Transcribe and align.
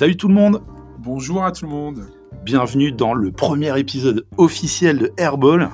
Salut 0.00 0.16
tout 0.16 0.28
le 0.28 0.34
monde 0.34 0.62
Bonjour 0.98 1.44
à 1.44 1.52
tout 1.52 1.66
le 1.66 1.70
monde 1.70 2.06
Bienvenue 2.42 2.90
dans 2.90 3.12
le 3.12 3.30
premier 3.32 3.78
épisode 3.78 4.24
officiel 4.38 4.96
de 4.96 5.12
Airball, 5.18 5.68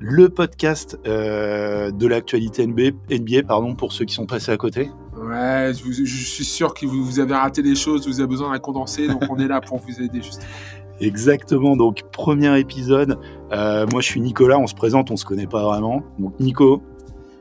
le 0.00 0.28
podcast 0.28 0.98
euh, 1.06 1.92
de 1.92 2.08
l'actualité 2.08 2.66
NBA, 2.66 2.96
NBA 3.08 3.44
pardon, 3.46 3.76
pour 3.76 3.92
ceux 3.92 4.04
qui 4.04 4.16
sont 4.16 4.26
passés 4.26 4.50
à 4.50 4.56
côté. 4.56 4.90
Ouais, 5.16 5.70
je, 5.72 5.84
vous- 5.84 5.92
je 5.92 6.24
suis 6.24 6.44
sûr 6.44 6.74
que 6.74 6.86
vous, 6.86 7.04
vous 7.04 7.20
avez 7.20 7.34
raté 7.34 7.62
des 7.62 7.76
choses, 7.76 8.08
vous 8.08 8.18
avez 8.18 8.26
besoin 8.26 8.50
d'un 8.50 8.58
condensé, 8.58 9.06
donc 9.06 9.22
on 9.30 9.36
est 9.36 9.46
là 9.46 9.60
pour 9.60 9.78
vous 9.78 10.02
aider 10.02 10.22
justement. 10.22 10.48
Exactement, 11.00 11.76
donc 11.76 12.02
premier 12.10 12.58
épisode. 12.58 13.20
Euh, 13.52 13.86
moi 13.92 14.00
je 14.00 14.08
suis 14.08 14.20
Nicolas, 14.20 14.58
on 14.58 14.66
se 14.66 14.74
présente, 14.74 15.12
on 15.12 15.16
se 15.16 15.24
connaît 15.24 15.46
pas 15.46 15.62
vraiment. 15.62 16.02
Donc 16.18 16.40
Nico 16.40 16.82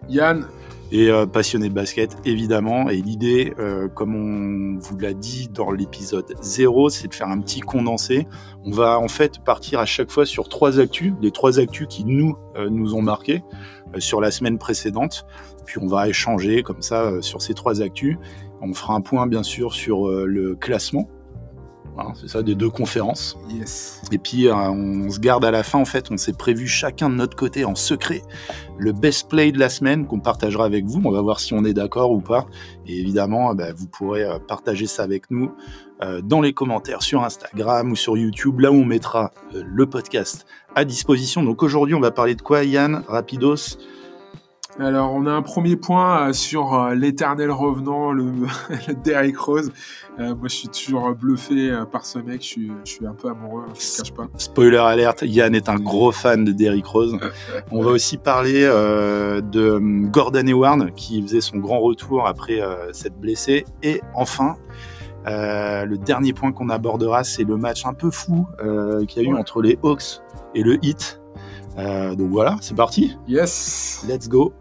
Yann, 0.08 0.46
est 0.92 1.10
euh, 1.10 1.26
passionné 1.26 1.70
de 1.70 1.74
basket 1.74 2.18
évidemment. 2.26 2.90
Et 2.90 2.98
l'idée, 2.98 3.54
euh, 3.60 3.88
comme 3.88 4.16
on 4.16 4.80
vous 4.80 4.98
l'a 4.98 5.14
dit 5.14 5.50
dans 5.54 5.72
l'épisode 5.72 6.34
0, 6.42 6.90
c'est 6.90 7.08
de 7.08 7.14
faire 7.14 7.28
un 7.28 7.40
petit 7.40 7.62
condensé. 7.62 8.28
On 8.66 8.72
va 8.72 9.00
en 9.00 9.08
fait 9.08 9.40
partir 9.44 9.80
à 9.80 9.86
chaque 9.86 10.12
fois 10.12 10.26
sur 10.26 10.50
trois 10.50 10.80
actus, 10.80 11.14
les 11.22 11.32
trois 11.32 11.60
actus 11.60 11.88
qui 11.90 12.06
nous, 12.06 12.38
euh, 12.56 12.70
nous 12.70 12.96
ont 12.96 13.02
marqué 13.02 13.44
euh, 13.96 14.00
sur 14.00 14.22
la 14.22 14.32
semaine 14.32 14.58
précédente. 14.58 15.26
Puis 15.66 15.80
on 15.82 15.88
va 15.88 16.08
échanger 16.08 16.64
comme 16.64 16.82
ça 16.82 17.04
euh, 17.04 17.22
sur 17.22 17.42
ces 17.42 17.54
trois 17.54 17.82
actus. 17.82 18.18
On 18.62 18.74
fera 18.74 18.96
un 18.96 19.02
point 19.02 19.28
bien 19.28 19.44
sûr 19.44 19.74
sur 19.74 20.08
euh, 20.08 20.26
le 20.26 20.56
classement. 20.56 21.08
Voilà, 21.98 22.14
c'est 22.16 22.28
ça, 22.30 22.44
des 22.44 22.54
deux 22.54 22.70
conférences. 22.70 23.36
yes. 23.50 24.02
Et 24.12 24.20
puis, 24.20 24.48
euh, 24.48 24.54
on 24.54 25.10
se 25.10 25.20
garde 25.20 25.44
à 25.44 25.50
la 25.50 25.64
fin, 25.64 25.80
en 25.80 25.86
fait, 25.86 26.12
on 26.12 26.18
s'est 26.18 26.34
prévu 26.34 26.68
chacun 26.68 27.10
de 27.10 27.16
notre 27.16 27.36
côté 27.36 27.66
en 27.66 27.74
secret 27.74 28.22
le 28.78 28.92
best 28.92 29.30
play 29.30 29.52
de 29.52 29.58
la 29.58 29.70
semaine 29.70 30.06
qu'on 30.06 30.20
partagera 30.20 30.64
avec 30.66 30.86
vous. 30.86 31.02
On 31.04 31.12
va 31.12 31.22
voir 31.22 31.40
si 31.40 31.54
on 31.54 31.66
est 31.66 31.74
d'accord 31.74 32.12
ou 32.12 32.22
pas. 32.22 32.46
Et 32.86 33.00
évidemment, 33.00 33.50
euh, 33.50 33.54
bah, 33.56 33.74
vous 33.76 33.88
pourrez 33.88 34.24
euh, 34.24 34.38
partager 34.38 34.86
ça 34.86 35.02
avec 35.02 35.32
nous 35.32 35.52
euh, 36.04 36.22
dans 36.22 36.42
les 36.42 36.54
commentaires 36.54 37.02
sur 37.02 37.24
Instagram 37.24 37.92
ou 37.92 37.96
sur 37.96 38.16
YouTube, 38.16 38.60
là 38.60 38.72
où 38.72 38.76
on 38.76 38.86
mettra 38.86 39.32
euh, 39.56 39.64
le 39.66 39.88
podcast 39.88 40.46
à 40.76 40.86
disposition. 40.86 41.42
Donc 41.44 41.64
aujourd'hui, 41.64 41.96
on 41.96 42.00
va 42.00 42.12
parler 42.12 42.36
de 42.36 42.42
quoi, 42.44 42.64
Yann? 42.64 43.04
Rapidos? 43.08 43.80
Alors, 44.80 45.12
on 45.14 45.26
a 45.26 45.32
un 45.32 45.42
premier 45.42 45.76
point 45.76 46.28
euh, 46.30 46.34
sur 46.34 46.74
euh, 46.76 46.94
l'éternel 46.94 47.50
revenant, 47.50 48.12
le, 48.12 48.26
le 48.88 48.94
Derrick 48.94 49.38
Rose. 49.40 49.72
Euh, 50.20 50.36
moi, 50.36 50.48
je 50.50 50.56
suis 50.56 50.68
toujours 50.68 51.10
bluffé 51.16 51.72
par 51.92 52.06
ce 52.06 52.20
mec, 52.20 52.42
je 52.42 52.48
suis, 52.48 52.72
je 52.84 52.92
suis 52.92 53.08
un 53.08 53.14
peu 53.14 53.30
amoureux, 53.30 53.64
hein, 53.68 53.74
je 53.74 53.80
ne 53.80 53.98
cache 54.04 54.14
pas. 54.14 54.28
Spoiler 54.38 54.78
alerte, 54.78 55.24
Yann 55.24 55.56
est 55.56 55.70
un 55.70 55.78
gros 55.80 56.12
fan 56.12 56.44
de 56.44 56.52
Derrick 56.52 56.86
Rose. 56.86 57.18
On 57.72 57.82
va 57.82 57.92
aussi 57.92 58.18
parler 58.18 58.64
euh, 58.64 59.42
de 59.42 59.72
hum, 59.72 60.10
Gordon 60.12 60.46
Hayward 60.46 60.94
qui 60.96 61.22
faisait 61.22 61.42
son 61.42 61.58
grand 61.58 61.80
retour 61.80 62.28
après 62.28 62.62
euh, 62.62 62.92
s'être 62.94 63.18
blessé. 63.20 63.66
Et 63.84 64.02
enfin, 64.14 64.58
le 65.26 65.96
dernier 65.96 66.34
point 66.34 66.52
qu'on 66.52 66.70
abordera, 66.70 67.24
c'est 67.24 67.44
le 67.44 67.58
match 67.58 67.86
un 67.86 67.94
peu 67.94 68.12
fou 68.12 68.48
qu'il 69.08 69.22
y 69.24 69.26
a 69.26 69.30
eu 69.30 69.34
Ouais. 69.34 69.40
entre 69.40 69.62
les 69.62 69.78
Hawks 69.84 70.22
et 70.56 70.64
le 70.64 70.78
Heat. 70.86 71.20
Euh, 71.78 72.16
donc 72.16 72.32
voilà, 72.32 72.58
c'est 72.62 72.76
parti, 72.76 73.16
Yes 73.28 74.04
let's 74.08 74.28
go. 74.28 74.54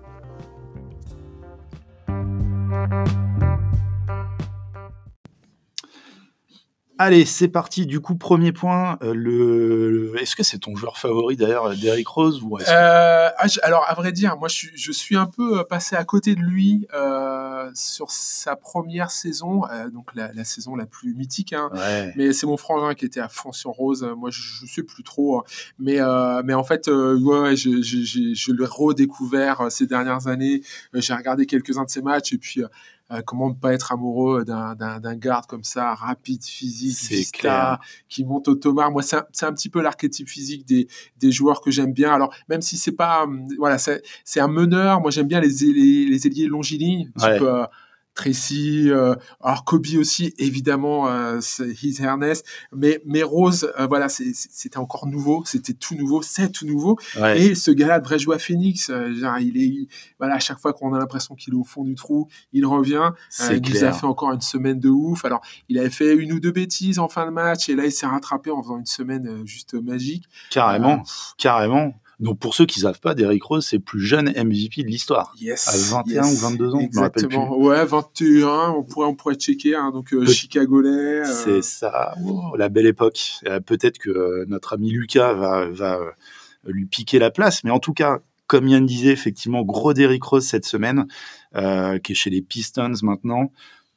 Allez, 6.99 7.27
c'est 7.27 7.49
parti. 7.49 7.85
Du 7.85 8.01
coup, 8.01 8.15
premier 8.15 8.53
point. 8.53 8.99
euh, 9.03 9.13
le... 9.13 10.15
Est-ce 10.19 10.35
que 10.35 10.43
c'est 10.43 10.59
ton 10.59 10.75
joueur 10.77 10.97
favori 10.97 11.37
d'ailleurs, 11.37 11.77
Derrick 11.77 12.09
Rose 12.09 12.43
ou 12.43 12.57
Euh, 12.59 13.29
ah, 13.37 13.47
alors, 13.63 13.85
à 13.87 13.93
vrai 13.95 14.13
dire, 14.13 14.39
moi, 14.39 14.49
je 14.49 14.55
suis, 14.55 14.71
je 14.75 14.93
suis 14.93 15.15
un 15.17 15.27
peu 15.27 15.59
euh, 15.61 15.65
passé 15.65 15.95
à 15.95 16.05
côté 16.05 16.35
de 16.35 16.41
lui 16.41 16.87
euh, 16.95 17.71
sur 17.75 18.11
sa 18.11 18.57
première 18.57 19.11
saison, 19.11 19.65
euh, 19.71 19.91
donc 19.91 20.15
la, 20.15 20.33
la 20.33 20.45
saison 20.45 20.75
la 20.75 20.87
plus 20.87 21.15
mythique. 21.15 21.53
Hein. 21.53 21.69
Ouais. 21.75 22.15
Mais 22.17 22.33
c'est 22.33 22.47
mon 22.47 22.57
frangin 22.57 22.95
qui 22.95 23.05
était 23.05 23.21
à 23.21 23.29
fond 23.29 23.53
sur 23.53 23.73
Rose. 23.73 24.03
Euh, 24.03 24.15
Moi, 24.15 24.31
je, 24.31 24.41
je 24.41 24.67
sais 24.67 24.83
plus 24.83 25.03
trop. 25.03 25.41
hein. 25.41 25.45
Mais, 25.79 26.01
euh, 26.01 26.41
mais 26.47 26.55
en 26.55 26.65
fait, 26.65 26.89
euh, 26.89 27.19
ouais, 27.21 27.41
ouais, 27.41 27.57
je, 27.57 27.83
je, 27.83 28.33
je, 28.35 28.53
l'ai 28.53 28.65
redécouvert 28.67 29.61
euh, 29.61 29.69
ces 29.69 29.87
dernières 29.87 30.29
années. 30.29 30.63
Euh, 30.95 31.01
J'ai 31.03 31.13
regardé 31.13 31.45
quelques-uns 31.45 31.85
de 31.85 31.91
ses 31.91 32.01
matchs 32.01 32.33
et 32.33 32.39
puis. 32.39 32.63
Euh, 33.13 33.23
comment 33.25 33.49
ne 33.51 33.55
pas 33.55 33.73
être 33.73 33.93
amoureux 33.93 34.45
d'un- 34.45 34.75
garde 35.17 35.47
comme 35.47 35.63
ça, 35.65 35.95
rapide, 35.95 36.43
physique, 36.45 36.97
C'est 36.99 37.15
vista, 37.17 37.39
clair. 37.39 37.79
qui 38.09 38.25
monte 38.25 38.49
au 38.49 38.55
tomard. 38.57 38.91
Moi, 38.91 39.03
c'est 39.03 39.17
un, 39.17 39.25
un 39.49 39.53
petit 39.53 39.69
peu 39.69 39.81
l'archétype 39.81 40.29
physique 40.29 40.67
des, 40.67 40.89
des 41.19 41.31
joueurs 41.31 41.61
que 41.61 41.71
j'aime 41.71 41.93
bien. 41.93 42.13
Alors, 42.13 42.35
même 42.49 42.63
si 42.63 42.77
c'est 42.77 42.93
pas, 42.93 43.25
hum, 43.25 43.47
voilà, 43.59 43.79
c'est 43.79 44.41
un 44.41 44.49
meneur. 44.49 45.01
Moi, 45.01 45.11
j'aime 45.11 45.29
bien 45.29 45.41
les, 45.41 45.49
les, 45.49 46.07
les 46.07 46.27
ailiers 46.27 46.47
longilignes, 46.47 47.11
Ouais. 47.23 47.41
euh, 47.43 47.65
Tracy, 48.17 48.91
euh, 48.91 49.15
alors 49.43 49.65
Kobe 49.65 49.87
aussi, 49.99 50.35
évidemment, 50.39 51.07
euh, 51.09 51.39
His 51.83 51.99
Ernest, 52.01 52.45
mais, 52.73 53.01
mais 53.05 53.23
Rose, 53.23 53.71
euh, 53.79 53.87
voilà, 53.87 54.09
c'était 54.09 54.79
encore 54.79 55.07
nouveau, 55.07 55.45
c'était 55.45 55.75
tout 55.75 55.95
nouveau, 55.95 56.23
c'est 56.23 56.51
tout 56.51 56.67
nouveau, 56.67 56.97
Ouais. 57.21 57.41
et 57.41 57.55
ce 57.55 57.71
gars-là 57.71 58.01
devrait 58.01 58.19
jouer 58.19 58.35
à 58.37 58.39
Phoenix, 58.39 58.91
euh, 58.91 59.15
genre, 59.15 59.39
il 59.39 59.57
est, 59.57 59.61
il- 59.67 59.89
voilà, 60.19 60.35
à 60.37 60.39
chaque 60.39 60.59
fois 60.59 60.73
qu'on 60.73 60.93
a 60.95 60.99
l'impression 60.99 61.35
qu'il 61.35 61.53
est 61.55 61.57
au 61.57 61.63
fond 61.65 61.85
du 61.85 61.95
trou, 61.95 62.27
il 62.53 62.65
revient, 62.67 63.11
euh, 63.43 63.53
il 63.55 63.61
nous 63.61 63.77
a 63.77 63.81
clair. 63.81 63.97
fait 63.97 64.07
encore 64.07 64.33
une 64.33 64.41
semaine 64.41 64.81
de 64.81 64.89
ouf, 64.89 65.25
alors 65.25 65.43
il 65.69 65.79
avait 65.79 65.91
fait 65.91 66.15
une 66.17 66.33
ou 66.33 66.41
deux 66.41 66.53
bêtises 66.53 66.99
en 66.99 67.09
fin 67.09 67.27
de 67.27 67.31
match, 67.31 67.69
et 67.69 67.77
là 67.77 67.85
il 67.85 67.93
s'est 67.93 68.07
rattrapé 68.07 68.51
en 68.51 68.63
faisant 68.63 68.79
une 68.79 68.87
semaine 68.87 69.29
euh, 69.29 69.45
juste 69.47 69.75
magique. 69.75 70.25
Carrément, 70.51 70.95
Euh, 70.95 71.35
carrément. 71.39 71.93
Donc 72.19 72.39
pour 72.39 72.55
ceux 72.55 72.65
qui 72.65 72.81
savent 72.81 73.01
pas, 73.01 73.15
Derrick 73.15 73.43
Rose, 73.45 73.67
c'est 73.67 73.77
le 73.77 73.83
plus 73.83 74.01
jeune 74.01 74.31
MVP 74.31 74.83
de 74.83 74.87
l'histoire. 74.89 75.35
Yes. 75.39 75.69
À 75.69 75.97
21 76.03 76.25
yes, 76.25 76.33
ou 76.35 76.47
22 76.47 76.75
ans, 76.75 76.81
je 76.81 76.97
me 76.97 77.03
rappelle 77.03 77.25
Exactement. 77.25 77.59
Ouais, 77.59 77.85
21, 77.85 78.71
on 78.71 78.83
pourrait, 78.83 79.07
on 79.07 79.15
pourrait 79.15 79.35
checker. 79.35 79.75
Hein, 79.75 79.91
donc, 79.93 80.13
euh, 80.15 80.25
Chicagolais. 80.27 80.89
euh, 80.89 81.25
C'est 81.25 81.63
ça, 81.63 82.15
la 82.57 82.69
belle 82.69 82.87
époque. 82.87 83.33
Euh, 83.47 83.61
Peut-être 83.61 83.99
que 83.99 84.45
notre 84.47 84.73
ami 84.73 84.91
Lucas 84.91 85.35
va, 85.35 85.67
va 85.69 85.99
lui 86.65 86.87
piquer 86.87 87.19
la 87.19 87.31
place, 87.31 87.65
mais 87.65 87.71
en 87.71 87.81
tout 87.81 87.93
cas, 87.93 88.21
comme 88.47 88.67
Yann 88.69 88.87
disait, 88.87 89.11
effectivement, 89.11 89.63
gros 89.63 89.93
Derrick 89.93 90.23
Rose 90.23 90.47
cette 90.47 90.65
semaine, 90.65 91.07
euh, 91.57 91.99
qui 91.99 92.13
est 92.13 92.15
chez 92.15 92.31
les 92.31 92.43
Pistons 92.43 92.93
maintenant. 93.03 93.51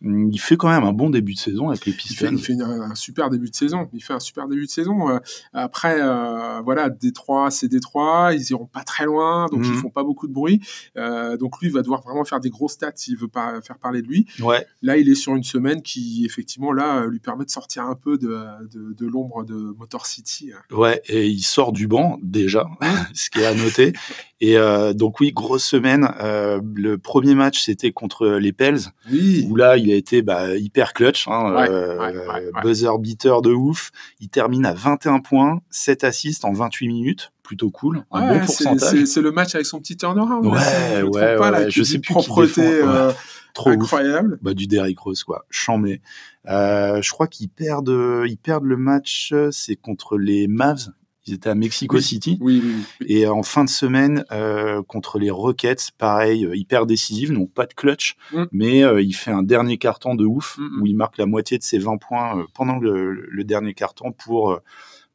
Hum, 0.03 0.29
Il 0.31 0.39
fait 0.39 0.55
quand 0.55 0.69
même 0.69 0.83
un 0.83 0.93
bon 0.93 1.09
début 1.09 1.33
de 1.33 1.39
saison 1.39 1.69
avec 1.69 1.85
les 1.85 1.91
il 1.91 1.95
fait, 1.95 2.29
Pistons. 2.29 2.31
il 2.31 2.39
fait 2.39 2.53
un 2.63 2.95
super 2.95 3.29
début 3.29 3.49
de 3.49 3.55
saison. 3.55 3.89
Il 3.93 4.01
fait 4.03 4.13
un 4.13 4.19
super 4.19 4.47
début 4.47 4.65
de 4.65 4.71
saison. 4.71 5.09
Euh, 5.09 5.19
après, 5.53 5.97
euh, 5.99 6.61
voilà, 6.61 6.89
Détroit, 6.89 7.51
c'est 7.51 7.67
Détroit. 7.67 8.33
Ils 8.33 8.49
iront 8.51 8.65
pas 8.65 8.83
très 8.83 9.05
loin, 9.05 9.47
donc 9.51 9.59
Mhm. 9.65 9.73
ils 9.73 9.79
font 9.79 9.89
pas 9.89 10.03
beaucoup 10.03 10.27
de 10.27 10.33
bruit. 10.33 10.61
Euh, 10.97 11.35
donc 11.37 11.59
lui, 11.59 11.67
il 11.67 11.73
va 11.73 11.81
devoir 11.81 12.01
vraiment 12.01 12.23
faire 12.23 12.39
des 12.39 12.49
gros 12.49 12.69
stats 12.69 12.91
s'il 12.95 13.17
veut 13.17 13.27
pas 13.27 13.59
faire 13.61 13.77
parler 13.77 14.01
de 14.01 14.07
lui. 14.07 14.25
Ouais, 14.41 14.65
Là, 14.81 14.97
il 14.97 15.09
est 15.09 15.15
sur 15.15 15.35
une 15.35 15.43
semaine 15.43 15.81
qui, 15.81 16.23
effectivement, 16.25 16.71
là, 16.71 17.01
euh, 17.01 17.09
lui 17.09 17.19
permet 17.19 17.43
de 17.45 17.49
sortir 17.49 17.83
un 17.83 17.95
peu 17.95 18.17
de, 18.17 18.27
de, 18.73 18.93
de 18.93 19.05
l'ombre 19.07 19.43
de 19.43 19.55
Motor 19.77 20.05
City. 20.05 20.51
ouais, 20.71 21.01
et 21.09 21.27
il 21.27 21.41
sort 21.43 21.73
du 21.73 21.87
banc 21.87 22.17
déjà, 22.23 22.65
ce 23.13 23.29
qui 23.29 23.39
est 23.39 23.45
à 23.45 23.53
noter. 23.53 23.93
Et 24.41 24.57
euh, 24.57 24.93
donc 24.93 25.19
oui, 25.19 25.31
grosse 25.33 25.65
semaine. 25.65 26.13
Euh, 26.21 26.61
le 26.75 26.97
premier 26.97 27.35
match, 27.35 27.61
c'était 27.61 27.91
contre 27.91 28.27
les 28.27 28.53
Pels. 28.53 28.79
Oui. 29.11 29.45
où 29.49 29.55
là 29.57 29.75
il 29.77 29.91
a 29.91 29.95
été 29.95 30.21
bah, 30.21 30.55
hyper 30.55 30.93
clutch, 30.93 31.27
hein, 31.27 31.53
Ouais, 31.55 31.69
euh, 31.69 31.97
ouais, 31.99 32.17
ouais, 32.17 32.27
ouais. 32.55 32.61
buzzer 32.63 32.97
beater 32.99 33.41
de 33.41 33.51
ouf. 33.51 33.91
Il 34.21 34.29
termine 34.29 34.65
à 34.65 34.73
21 34.73 35.19
points, 35.19 35.59
7 35.69 36.03
assists 36.05 36.45
en 36.45 36.53
28 36.53 36.87
minutes, 36.87 37.31
plutôt 37.43 37.69
cool, 37.69 38.05
un 38.11 38.21
Ouais, 38.21 38.27
bon 38.39 38.47
c'est- 38.47 38.63
pourcentage. 38.63 38.89
c'est 38.99 39.05
c'est 39.05 39.21
le 39.21 39.31
match 39.31 39.55
avec 39.55 39.65
son 39.67 39.79
petit 39.79 39.97
turnaround. 39.97 40.45
Ouais, 40.45 40.53
là, 40.55 40.61
si 40.61 40.95
je 40.99 41.03
ouais, 41.05 41.35
pas, 41.37 41.51
là, 41.51 41.59
ouais, 41.61 41.69
je 41.71 41.83
sais 41.83 41.99
plus 41.99 42.13
qui 42.13 42.13
propreté 42.13 42.61
défend, 42.61 42.87
ouais. 42.87 42.95
euh, 42.97 43.11
Trop 43.53 43.71
ouf. 43.71 43.75
incroyable. 43.75 44.39
Bah, 44.41 44.53
du 44.53 44.67
Derrick 44.67 44.99
Rose 44.99 45.23
quoi, 45.23 45.45
chambé. 45.49 46.01
Euh, 46.47 47.01
je 47.01 47.11
crois 47.11 47.27
qu'ils 47.27 47.49
perdent, 47.49 48.23
ils 48.25 48.37
perdent 48.37 48.63
le 48.65 48.77
match, 48.77 49.31
euh, 49.33 49.49
c'est 49.51 49.75
contre 49.75 50.17
les 50.17 50.47
Mavs. 50.47 50.87
Ils 51.25 51.33
étaient 51.33 51.49
à 51.49 51.55
Mexico 51.55 51.97
Oui. 51.97 52.01
City. 52.01 52.37
Oui, 52.41 52.61
oui, 52.63 52.73
oui. 53.01 53.05
Et 53.07 53.27
en 53.27 53.43
fin 53.43 53.63
de 53.65 53.69
semaine, 53.69 54.23
euh, 54.31 54.81
contre 54.83 55.19
les 55.19 55.29
Rockets, 55.29 55.91
pareil, 55.97 56.45
euh, 56.45 56.55
hyper 56.55 56.85
décisif, 56.85 57.31
donc 57.31 57.51
pas 57.53 57.65
de 57.65 57.73
clutch, 57.73 58.15
Mm. 58.31 58.43
mais 58.51 58.83
euh, 58.83 59.01
il 59.01 59.13
fait 59.13 59.31
un 59.31 59.43
dernier 59.43 59.77
carton 59.77 60.15
de 60.15 60.25
ouf, 60.25 60.57
Mm, 60.57 60.63
mm. 60.77 60.81
où 60.81 60.85
il 60.87 60.95
marque 60.95 61.17
la 61.17 61.25
moitié 61.25 61.57
de 61.57 61.63
ses 61.63 61.77
20 61.77 61.97
points 61.97 62.45
pendant 62.55 62.77
le, 62.79 63.11
le 63.13 63.43
dernier 63.43 63.73
carton 63.73 64.11
pour 64.11 64.59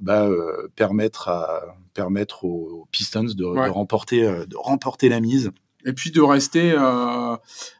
bah, 0.00 0.28
permettre, 0.76 1.28
à, 1.28 1.62
permettre 1.94 2.44
aux, 2.44 2.86
Pistons 2.90 3.22
de, 3.24 3.44
Ouais. 3.44 3.66
de 3.66 3.70
remporter, 3.72 4.22
de 4.22 4.56
remporter 4.56 5.08
la 5.08 5.20
mise. 5.20 5.50
Et 5.84 5.92
puis 5.92 6.10
de 6.10 6.20
rester 6.20 6.72
euh, 6.72 7.36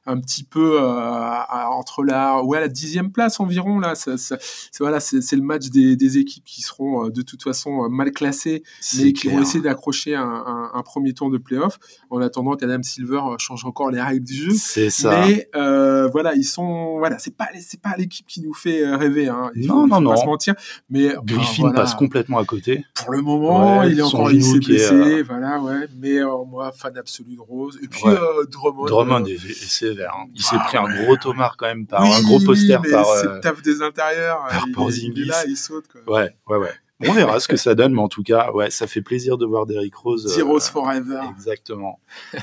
un 0.06 0.21
petit 0.21 0.45
peu 0.45 0.79
euh, 0.83 1.31
entre 1.71 2.05
la, 2.05 2.43
ouais, 2.43 2.61
la 2.61 2.69
dixième 2.69 3.11
place 3.12 3.41
environ. 3.41 3.79
Là, 3.79 3.95
ça, 3.95 4.17
ça- 4.19 4.37
c'est 4.41 4.81
voilà, 4.81 5.01
c'est 5.01 5.21
c'est 5.23 5.37
le 5.37 5.43
match 5.43 5.69
des, 5.71 5.97
des 5.97 6.19
équipes 6.19 6.45
qui 6.45 6.61
seront 6.62 7.06
euh, 7.06 7.11
de 7.11 7.23
toute 7.23 7.43
façon 7.43 7.89
mal 7.89 8.11
classées, 8.12 8.62
mais 8.65 8.71
C'est 8.81 9.12
qui 9.12 9.23
clair. 9.23 9.37
vont 9.37 9.43
essayer 9.43 9.61
d'accrocher 9.62 10.15
un, 10.15 10.23
un- 10.23 10.71
un 10.75 10.83
premier 10.83 11.15
tour 11.15 11.31
de 11.31 11.39
playoff, 11.39 11.79
en 12.11 12.21
attendant 12.21 12.56
qu'Adam 12.56 12.83
Silver 12.83 13.21
change 13.39 13.65
encore 13.65 13.91
les 13.91 14.01
règles 14.03 14.25
du 14.25 14.35
jeu. 14.35 14.53
C'est 14.55 14.91
ça. 14.91 15.27
Mais 15.27 15.49
euh, 15.56 16.09
voilà, 16.09 16.35
ils 16.35 16.45
sont 16.45 16.99
voilà, 16.99 17.19
c'est 17.19 17.35
pas 17.37 17.49
c'est 17.61 17.81
pas 17.81 17.95
l'équipe 17.97 18.27
qui 18.27 18.43
nous 18.43 18.55
fait 18.55 18.85
rêver. 18.95 19.29
Hein. 19.29 19.51
Il 19.56 19.67
Non, 19.69 19.75
faut, 19.83 19.87
non, 19.87 19.97
faut 19.97 20.05
pas 20.09 20.15
non. 20.15 20.17
se 20.21 20.27
mentir. 20.27 20.55
Mais 20.91 21.15
Griffin 21.25 21.62
voilà, 21.62 21.81
passe 21.81 21.95
complètement 21.95 22.39
à 22.39 22.45
côté. 22.45 22.85
Pour 22.95 23.12
le 23.12 23.23
moment, 23.23 23.79
Ouais, 23.81 23.91
il 23.93 23.99
est 23.99 24.03
encore 24.03 24.29
qui 24.31 24.37
est, 24.39 24.59
blessé, 24.67 24.93
euh, 24.95 25.25
voilà, 25.27 25.61
ouais. 25.61 25.87
Mais 25.99 26.19
moi, 26.49 26.71
fan 26.73 26.97
absolu 26.99 27.35
de 27.37 27.41
Rose. 27.41 27.79
Et 27.83 27.89
puis 27.94 28.08
euh, 28.08 28.44
Drummond. 28.46 28.87
Drummond 28.87 29.25
est, 29.26 29.38
sévère. 29.52 30.14
Hein. 30.17 30.26
Il 30.35 30.43
s'est 30.43 30.56
pris 30.58 30.76
un 30.76 31.05
gros 31.05 31.17
tomard 31.17 31.56
quand 31.56 31.67
même 31.67 31.87
par 31.87 32.02
un 32.02 32.23
gros 32.23 32.41
poster 32.41 32.79
mais 32.82 32.91
par. 32.91 33.06
C'est 33.06 33.41
taf 33.41 33.62
des 33.62 33.82
intérieurs. 33.82 34.46
par 34.75 34.91
il, 34.91 35.12
il 35.17 35.23
est 35.23 35.25
là, 35.26 35.44
il 35.46 35.56
saute. 35.56 35.87
Quoi. 35.88 36.00
Ouais, 36.12 36.37
ouais, 36.49 36.58
ouais. 36.58 36.73
On 37.06 37.12
verra 37.12 37.41
ce 37.41 37.49
que 37.49 37.56
ça 37.56 37.75
donne, 37.75 37.93
mais 37.93 38.00
en 38.00 38.08
tout 38.08 38.23
cas, 38.23 38.50
ouais, 38.52 38.70
ça 38.70 38.87
fait 38.87 39.02
plaisir 39.02 39.37
de 39.37 39.46
voir 39.46 39.67
Derrick 39.67 39.94
Rose. 39.94 40.26
Zeros 40.26 40.61
forever. 40.61 41.20
Exactement. 41.31 42.00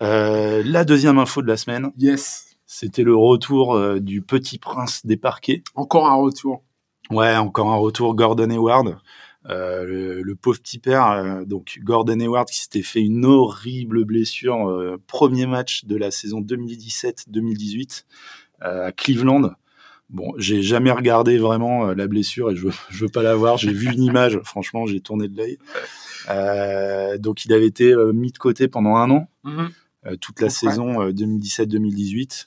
Euh, 0.00 0.62
la 0.64 0.84
deuxième 0.84 1.18
info 1.18 1.42
de 1.42 1.48
la 1.48 1.56
semaine, 1.56 1.90
Yes. 1.98 2.56
c'était 2.66 3.02
le 3.02 3.16
retour 3.16 3.74
euh, 3.74 3.98
du 3.98 4.22
petit 4.22 4.56
prince 4.56 5.04
des 5.04 5.16
parquets. 5.16 5.64
Encore 5.74 6.06
un 6.06 6.14
retour. 6.14 6.62
Ouais, 7.10 7.34
encore 7.34 7.72
un 7.72 7.78
retour 7.78 8.14
Gordon 8.14 8.48
Hayward. 8.50 8.96
Euh, 9.48 9.84
le, 9.84 10.20
le 10.22 10.34
pauvre 10.34 10.58
petit 10.60 10.78
père, 10.78 11.10
euh, 11.10 11.44
donc 11.46 11.78
Gordon 11.82 12.20
Hayward 12.20 12.48
qui 12.48 12.60
s'était 12.60 12.82
fait 12.82 13.00
une 13.00 13.24
horrible 13.24 14.04
blessure 14.04 14.68
euh, 14.68 15.00
premier 15.06 15.46
match 15.46 15.86
de 15.86 15.96
la 15.96 16.10
saison 16.10 16.42
2017-2018 16.42 18.04
euh, 18.64 18.86
à 18.88 18.92
Cleveland. 18.92 19.52
Bon, 20.10 20.32
j'ai 20.36 20.62
jamais 20.62 20.90
regardé 20.90 21.38
vraiment 21.38 21.86
la 21.94 22.06
blessure 22.08 22.50
et 22.50 22.56
je 22.56 22.66
veux, 22.66 22.72
je 22.90 23.04
veux 23.04 23.10
pas 23.10 23.22
la 23.22 23.34
voir. 23.36 23.56
J'ai 23.56 23.72
vu 23.72 23.90
une 23.92 24.02
image, 24.02 24.38
franchement, 24.44 24.86
j'ai 24.86 25.00
tourné 25.00 25.28
de 25.28 25.36
l'œil. 25.36 25.58
Donc 27.18 27.44
il 27.44 27.52
avait 27.52 27.66
été 27.66 27.94
mis 28.12 28.32
de 28.32 28.38
côté 28.38 28.68
pendant 28.68 28.96
un 28.96 29.10
an, 29.10 29.28
Mhm. 29.44 29.70
toute 30.20 30.40
la 30.40 30.46
Ouais. 30.46 30.50
saison 30.52 31.00
euh, 31.02 31.10
2017-2018. 31.12 32.46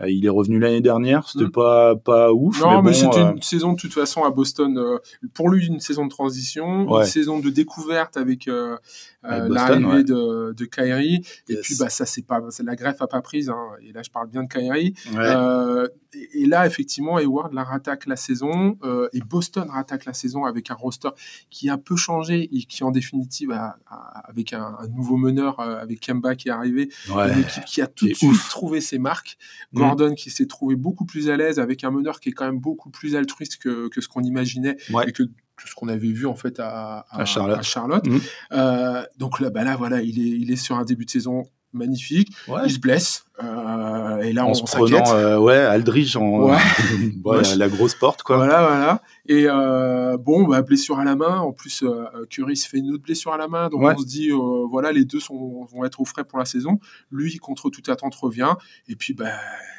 Euh, 0.00 0.10
il 0.10 0.24
est 0.24 0.30
revenu 0.30 0.58
l'année 0.58 0.80
dernière, 0.80 1.28
c'était 1.28 1.44
Mhm. 1.44 1.50
pas 1.52 1.96
pas 1.96 2.32
ouf, 2.32 2.60
Non, 2.62 2.80
mais, 2.82 2.90
mais, 2.90 3.02
bon, 3.02 3.12
c'était 3.12 3.24
euh, 3.24 3.32
une 3.32 3.42
saison 3.42 3.72
de 3.74 3.76
toute 3.78 3.92
façon 3.92 4.24
à 4.24 4.30
Boston. 4.30 4.78
euh, 4.78 4.98
pour 5.34 5.50
lui, 5.50 5.66
une 5.66 5.80
saison 5.80 6.06
de 6.06 6.10
transition, 6.10 6.88
Ouais. 6.90 7.00
une 7.02 7.06
saison 7.06 7.38
de 7.40 7.50
découverte 7.50 8.16
avec 8.16 8.48
euh, 8.48 8.76
Avec 9.22 9.52
l'arrivée 9.52 9.86
ouais. 9.86 10.02
de, 10.04 10.54
de 10.56 10.64
Kyrie. 10.64 11.22
Et 11.48 11.56
puis, 11.56 11.76
bah, 11.78 11.90
ça, 11.90 12.06
c'est 12.06 12.26
pas, 12.26 12.40
la 12.64 12.74
greffe 12.74 13.02
a 13.02 13.06
pas 13.06 13.20
prise. 13.20 13.50
hein. 13.50 13.68
Et 13.86 13.92
là, 13.92 14.02
je 14.02 14.10
parle 14.10 14.28
bien 14.28 14.44
de 14.44 14.48
Kyrie. 14.48 14.94
ouais. 15.14 15.88
Et, 16.14 16.42
et 16.42 16.46
là, 16.46 16.66
effectivement, 16.66 17.16
Hayward 17.18 17.52
la 17.54 17.64
rattaque 17.64 18.06
la 18.06 18.16
saison 18.16 18.76
euh, 18.84 19.08
et 19.12 19.20
Boston 19.20 19.68
rattaque 19.70 20.04
la 20.04 20.12
saison 20.12 20.44
avec 20.44 20.70
un 20.70 20.74
roster 20.74 21.08
qui 21.50 21.70
a 21.70 21.78
peu 21.78 21.96
changé 21.96 22.48
et 22.54 22.62
qui, 22.64 22.84
en 22.84 22.90
définitive, 22.90 23.50
a, 23.52 23.76
a- 23.86 24.22
avec 24.28 24.52
un, 24.52 24.76
un 24.78 24.88
nouveau 24.88 25.16
meneur, 25.16 25.58
euh, 25.60 25.80
avec 25.80 26.00
Kemba 26.00 26.34
qui 26.36 26.48
est 26.48 26.52
arrivé, 26.52 26.90
Ouais. 27.14 27.32
une 27.32 27.40
équipe 27.40 27.64
qui 27.64 27.80
a 27.80 27.86
tout 27.86 28.06
de 28.08 28.14
suite 28.14 28.48
trouvé 28.50 28.80
ses 28.80 28.98
marques. 28.98 29.38
Mm. 29.72 29.78
Gordon 29.78 30.14
qui 30.14 30.30
s'est 30.30 30.46
trouvé 30.46 30.76
beaucoup 30.76 31.04
plus 31.06 31.30
à 31.30 31.36
l'aise 31.36 31.58
avec 31.58 31.82
un 31.84 31.90
meneur 31.90 32.20
qui 32.20 32.28
est 32.28 32.32
quand 32.32 32.46
même 32.46 32.58
beaucoup 32.60 32.90
plus 32.90 33.16
altruiste 33.16 33.56
que, 33.58 33.88
que 33.88 34.00
ce 34.00 34.08
qu'on 34.08 34.22
imaginait 34.22 34.76
Ouais. 34.92 35.08
et 35.08 35.12
que 35.12 35.22
que 35.54 35.68
ce 35.68 35.74
qu'on 35.74 35.88
avait 35.88 36.10
vu 36.10 36.24
en 36.26 36.34
fait 36.34 36.58
à, 36.60 37.04
À 37.10 37.24
Charlotte. 37.26 37.62
Charlotte. 37.62 38.06
Mm. 38.06 38.18
Euh, 38.52 39.02
donc 39.18 39.38
là, 39.38 39.50
bah 39.50 39.64
là, 39.64 39.76
voilà, 39.76 40.00
il 40.02 40.18
est, 40.18 40.30
il 40.40 40.50
est 40.50 40.56
sur 40.56 40.76
un 40.76 40.84
début 40.84 41.04
de 41.04 41.10
saison 41.10 41.44
magnifique. 41.72 42.32
Ouais. 42.48 42.62
Il 42.66 42.72
se 42.72 42.78
blesse 42.78 43.24
euh, 43.42 44.18
et 44.20 44.32
là, 44.32 44.44
en 44.44 44.50
on, 44.50 44.54
se 44.54 44.62
prenant 44.62 45.14
euh, 45.14 45.38
ouais 45.38 45.56
Aldridge 45.56 46.16
en 46.16 46.42
Ouais. 46.42 46.52
ouais, 47.24 47.38
Moche. 47.38 47.56
la, 47.56 47.68
grosse 47.68 47.94
porte 47.94 48.22
quoi. 48.22 48.36
Voilà, 48.36 48.62
voilà. 48.62 49.02
Et 49.26 49.46
euh, 49.48 50.16
bon, 50.16 50.44
bah, 50.44 50.62
blessure 50.62 50.98
à 50.98 51.04
la 51.04 51.16
main. 51.16 51.38
En 51.38 51.52
plus, 51.52 51.84
Curry 52.30 52.56
se 52.56 52.68
fait 52.68 52.78
une 52.78 52.90
autre 52.92 53.02
blessure 53.02 53.32
à 53.32 53.38
la 53.38 53.48
main. 53.48 53.68
Donc 53.68 53.82
on 53.82 53.98
se 53.98 54.06
dit, 54.06 54.30
voilà, 54.70 54.92
les 54.92 55.04
deux 55.04 55.20
sont, 55.20 55.64
vont 55.64 55.84
être 55.84 56.00
au 56.00 56.04
frais 56.04 56.24
pour 56.24 56.38
la 56.38 56.44
saison. 56.44 56.78
Lui, 57.10 57.36
contre 57.38 57.70
toute 57.70 57.88
attente, 57.88 58.14
revient. 58.14 58.54
Et 58.88 58.96
puis, 58.96 59.14
bah, 59.14 59.30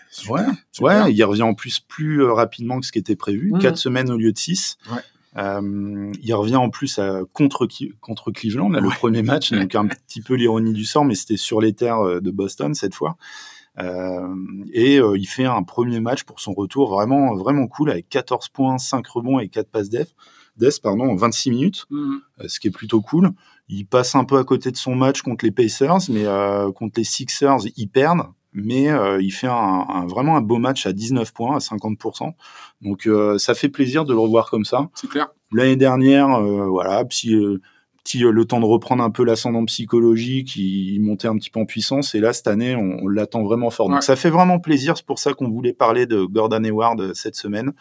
super, 0.09 0.33
Ouais. 0.33 0.45
super. 0.71 1.07
Il 1.09 1.23
revient 1.23 1.43
en 1.43 1.53
plus 1.53 1.79
plus 1.79 2.23
rapidement 2.23 2.79
que 2.79 2.85
ce 2.85 2.91
qui 2.91 2.99
était 2.99 3.15
prévu, 3.15 3.51
Mhm. 3.53 3.59
quatre 3.59 3.77
semaines 3.77 4.09
au 4.09 4.17
lieu 4.17 4.31
de 4.31 4.37
six. 4.37 4.77
Ouais. 4.91 4.99
Euh, 5.37 6.11
il 6.21 6.33
revient 6.33 6.57
en 6.57 6.69
plus 6.69 6.99
à, 6.99 7.21
contre 7.33 7.67
contre 8.01 8.31
Cleveland, 8.31 8.69
là, 8.69 8.79
le 8.79 8.89
premier 8.89 9.23
match, 9.23 9.51
donc 9.51 9.73
un 9.75 9.87
petit 9.87 10.21
peu 10.21 10.35
l'ironie 10.35 10.73
du 10.73 10.85
sort, 10.85 11.05
mais 11.05 11.15
c'était 11.15 11.37
sur 11.37 11.59
les 11.59 11.73
terres 11.73 11.99
euh, 11.99 12.21
de 12.21 12.31
Boston 12.31 12.75
cette 12.75 12.95
fois. 12.95 13.17
Euh, 13.79 14.35
et 14.71 14.99
euh, 14.99 15.17
il 15.17 15.25
fait 15.25 15.45
un 15.45 15.63
premier 15.63 15.99
match 15.99 16.23
pour 16.23 16.39
son 16.39 16.53
retour 16.53 16.91
vraiment 16.91 17.35
vraiment 17.35 17.67
cool 17.67 17.89
avec 17.89 18.07
14 18.09 18.49
points, 18.49 18.77
5 18.77 19.05
rebonds 19.07 19.39
et 19.39 19.49
4 19.49 19.69
passes 19.69 19.89
def, 19.89 20.09
def 20.57 20.79
pardon, 20.79 21.09
en 21.09 21.15
26 21.15 21.49
minutes. 21.49 21.85
Euh, 21.91 22.47
ce 22.47 22.59
qui 22.59 22.67
est 22.67 22.71
plutôt 22.71 23.01
cool. 23.01 23.31
Il 23.69 23.85
passe 23.87 24.13
un 24.15 24.25
peu 24.25 24.37
à 24.37 24.43
côté 24.43 24.71
de 24.71 24.77
son 24.77 24.95
match 24.95 25.21
contre 25.21 25.45
les 25.45 25.51
Pacers, 25.51 26.09
mais 26.09 26.25
contre 26.75 26.99
les 26.99 27.05
Sixers, 27.05 27.59
ils 27.77 27.87
perdent. 27.87 28.27
Mais 28.53 28.89
euh, 28.91 29.21
il 29.21 29.31
fait 29.31 29.47
un, 29.47 29.85
un- 29.89 30.05
vraiment 30.05 30.37
un 30.37 30.41
beau 30.41 30.57
match 30.59 30.85
à 30.85 30.93
19 30.93 31.33
points, 31.33 31.55
à 31.55 31.59
50%. 31.59 32.33
Donc 32.81 33.07
euh, 33.07 33.37
ça 33.37 33.53
fait 33.55 33.69
plaisir 33.69 34.05
de 34.05 34.13
le 34.13 34.19
revoir 34.19 34.49
comme 34.49 34.65
ça. 34.65 34.89
C'est 34.93 35.09
clair. 35.09 35.29
L'année 35.51 35.75
dernière, 35.75 36.29
euh, 36.39 36.67
voilà, 36.67 37.03
petit, 37.05 37.35
petit, 38.03 38.19
le 38.19 38.45
temps 38.45 38.59
de 38.59 38.65
reprendre 38.65 39.03
un 39.03 39.09
peu 39.11 39.23
l'ascendant 39.23 39.63
psychologique, 39.65 40.55
il, 40.55 40.93
il 40.95 40.99
montait 41.01 41.27
un 41.27 41.35
petit 41.37 41.49
peu 41.49 41.59
en 41.59 41.65
puissance. 41.65 42.15
Et 42.15 42.19
là, 42.19 42.33
cette 42.33 42.47
année, 42.47 42.75
on, 42.75 42.99
on 43.03 43.07
l'attend 43.07 43.43
vraiment 43.43 43.69
fort. 43.69 43.87
Donc 43.87 44.03
ça 44.03 44.15
fait 44.15 44.29
vraiment 44.29 44.59
plaisir. 44.59 44.97
C'est 44.97 45.05
pour 45.05 45.19
ça 45.19 45.33
qu'on 45.33 45.49
voulait 45.49 45.73
parler 45.73 46.05
de 46.05 46.23
Gordon 46.25 46.63
Hayward 46.63 47.13
cette 47.13 47.35
semaine. 47.35 47.71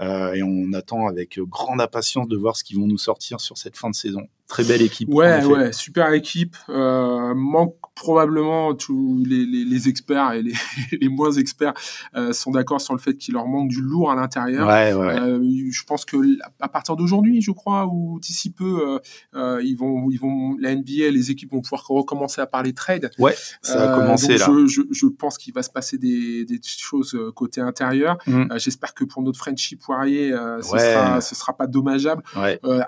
Et 0.00 0.42
on 0.44 0.72
attend 0.74 1.08
avec 1.08 1.40
grande 1.40 1.80
impatience 1.80 2.28
de 2.28 2.36
voir 2.36 2.54
ce 2.56 2.62
qu'ils 2.62 2.78
vont 2.78 2.86
nous 2.86 2.98
sortir 2.98 3.40
sur 3.40 3.58
cette 3.58 3.76
fin 3.76 3.90
de 3.90 3.96
saison. 3.96 4.22
Très 4.48 4.64
belle 4.64 4.80
équipe. 4.82 5.08
Ouais, 5.12 5.44
ouais, 5.44 5.72
super 5.72 6.12
équipe. 6.14 6.56
Euh, 6.70 7.34
manque 7.34 7.74
probablement 7.94 8.74
tous 8.74 9.22
les, 9.26 9.44
les, 9.44 9.64
les 9.64 9.88
experts 9.88 10.32
et 10.32 10.42
les, 10.42 10.52
les 11.00 11.08
moins 11.08 11.32
experts 11.32 11.74
euh, 12.16 12.32
sont 12.32 12.52
d'accord 12.52 12.80
sur 12.80 12.94
le 12.94 13.00
fait 13.00 13.14
qu'il 13.16 13.34
leur 13.34 13.46
manque 13.46 13.68
du 13.68 13.82
lourd 13.82 14.10
à 14.10 14.14
l'intérieur. 14.14 14.66
Ouais, 14.68 14.94
ouais. 14.94 15.18
Euh, 15.20 15.44
je 15.70 15.82
pense 15.84 16.04
que 16.04 16.16
à 16.60 16.68
partir 16.68 16.96
d'aujourd'hui, 16.96 17.42
je 17.42 17.50
crois, 17.50 17.86
ou 17.86 18.18
d'ici 18.20 18.50
peu, 18.50 18.98
ils 19.34 19.74
vont, 19.76 20.10
ils 20.10 20.18
vont, 20.18 20.56
la 20.58 20.74
NBA, 20.74 21.10
les 21.10 21.30
équipes 21.30 21.52
vont 21.52 21.60
pouvoir 21.60 21.86
recommencer 21.86 22.40
à 22.40 22.46
parler 22.46 22.72
trade. 22.72 23.10
Ouais, 23.18 23.34
ça 23.60 23.92
a 23.92 23.98
commencé 24.00 24.38
là. 24.38 24.46
Je, 24.46 24.66
je, 24.66 24.80
je 24.90 25.06
pense 25.06 25.36
qu'il 25.36 25.52
va 25.52 25.62
se 25.62 25.70
passer 25.70 25.98
des, 25.98 26.44
des 26.46 26.60
choses 26.64 27.18
côté 27.34 27.60
intérieur. 27.60 28.16
Mm. 28.26 28.56
J'espère 28.56 28.94
que 28.94 29.04
pour 29.04 29.22
notre 29.22 29.38
Frenchie 29.38 29.76
Poirier, 29.76 30.30
ce, 30.30 30.72
Ouais. 30.72 30.78
sera, 30.80 31.20
ce 31.20 31.34
sera 31.34 31.54
pas 31.56 31.66
dommageable. 31.66 32.22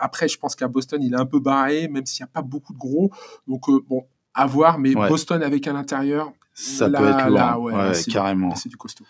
Après, 0.01 0.29
je 0.29 0.39
pense 0.39 0.55
qu'à 0.57 0.69
Boston, 0.69 1.03
il 1.03 1.13
est 1.13 1.21
un 1.21 1.27
peu 1.27 1.41
barré, 1.51 1.89
même 1.89 2.07
s'il 2.07 2.23
n'y 2.25 2.29
a 2.29 2.33
pas 2.33 2.43
beaucoup 2.43 2.73
de 2.73 2.79
gros. 2.79 3.11
Donc, 3.49 3.69
euh, 3.69 3.81
bon, 3.89 4.07
à 4.35 4.47
voir. 4.47 4.79
Mais 4.79 4.95
Ouais. 4.95 5.09
Boston 5.09 5.43
avec 5.43 5.67
un 5.67 5.75
intérieur, 5.77 6.33
Ça 6.55 6.89
là, 6.89 6.99
peut 6.99 7.09
être 7.09 7.27
lourd. 7.27 7.39
là, 7.39 7.59
ouais, 7.59 7.93
carrément. 8.11 8.55
c'est 8.55 8.69
du 8.69 8.77
costaud. 8.77 9.05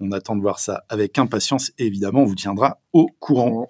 On 0.00 0.10
attend 0.12 0.36
de 0.36 0.42
voir 0.42 0.58
ça 0.58 0.84
avec 0.88 1.18
impatience. 1.18 1.72
Évidemment, 1.78 2.20
on 2.22 2.24
vous 2.26 2.34
tiendra 2.36 2.78
au 2.92 3.06
courant. 3.18 3.68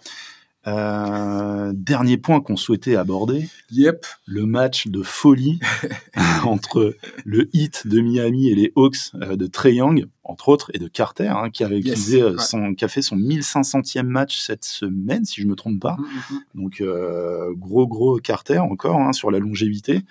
Euh, 0.66 1.72
dernier 1.74 2.18
point 2.18 2.40
qu'on 2.40 2.56
souhaitait 2.56 2.96
aborder, 2.96 3.48
Yep. 3.70 4.04
le 4.26 4.44
match 4.44 4.88
de 4.88 5.02
folie 5.02 5.60
entre 6.44 6.96
le 7.24 7.48
Heat 7.54 7.86
de 7.86 8.00
Miami 8.00 8.48
et 8.48 8.54
les 8.54 8.72
Hawks 8.76 9.12
euh, 9.14 9.36
de 9.36 9.46
Trey 9.46 9.76
Young, 9.76 10.06
entre 10.24 10.48
autres, 10.48 10.70
et 10.74 10.78
de 10.78 10.88
Carter, 10.88 11.28
hein, 11.28 11.48
qui, 11.50 11.64
a 11.64 11.68
réalisé, 11.68 12.20
euh, 12.20 12.32
ouais. 12.32 12.38
son, 12.38 12.74
qui 12.74 12.84
a 12.84 12.88
fait 12.88 13.02
son 13.02 13.16
1500e 13.16 14.02
match 14.02 14.38
cette 14.40 14.64
semaine, 14.64 15.24
si 15.24 15.40
je 15.40 15.46
me 15.46 15.54
trompe 15.54 15.80
pas. 15.80 15.96
Mhm, 15.98 16.06
mhm. 16.30 16.40
Donc 16.54 16.80
euh, 16.80 17.54
gros 17.54 17.86
gros 17.86 18.18
Carter 18.18 18.58
encore 18.58 18.96
hein, 18.98 19.12
sur 19.12 19.30
la 19.30 19.38
longévité. 19.38 20.02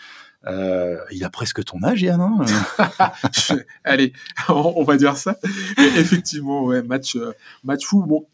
Euh, 0.46 0.98
il 1.12 1.24
a 1.24 1.30
presque 1.30 1.64
ton 1.66 1.84
âge, 1.84 2.02
Yann. 2.04 2.22
hein 2.22 2.46
Je- 3.34 3.56
Allez, 3.84 4.14
on, 4.50 4.74
on 4.78 4.84
va 4.84 4.96
dire 4.96 5.18
ça. 5.18 5.38
Mais 5.78 5.88
effectivement, 6.00 6.64
ouais, 6.64 6.84
match, 6.84 7.16
euh, 7.16 7.34
match 7.64 7.86
fou. 7.86 8.04
Bon, 8.06 8.28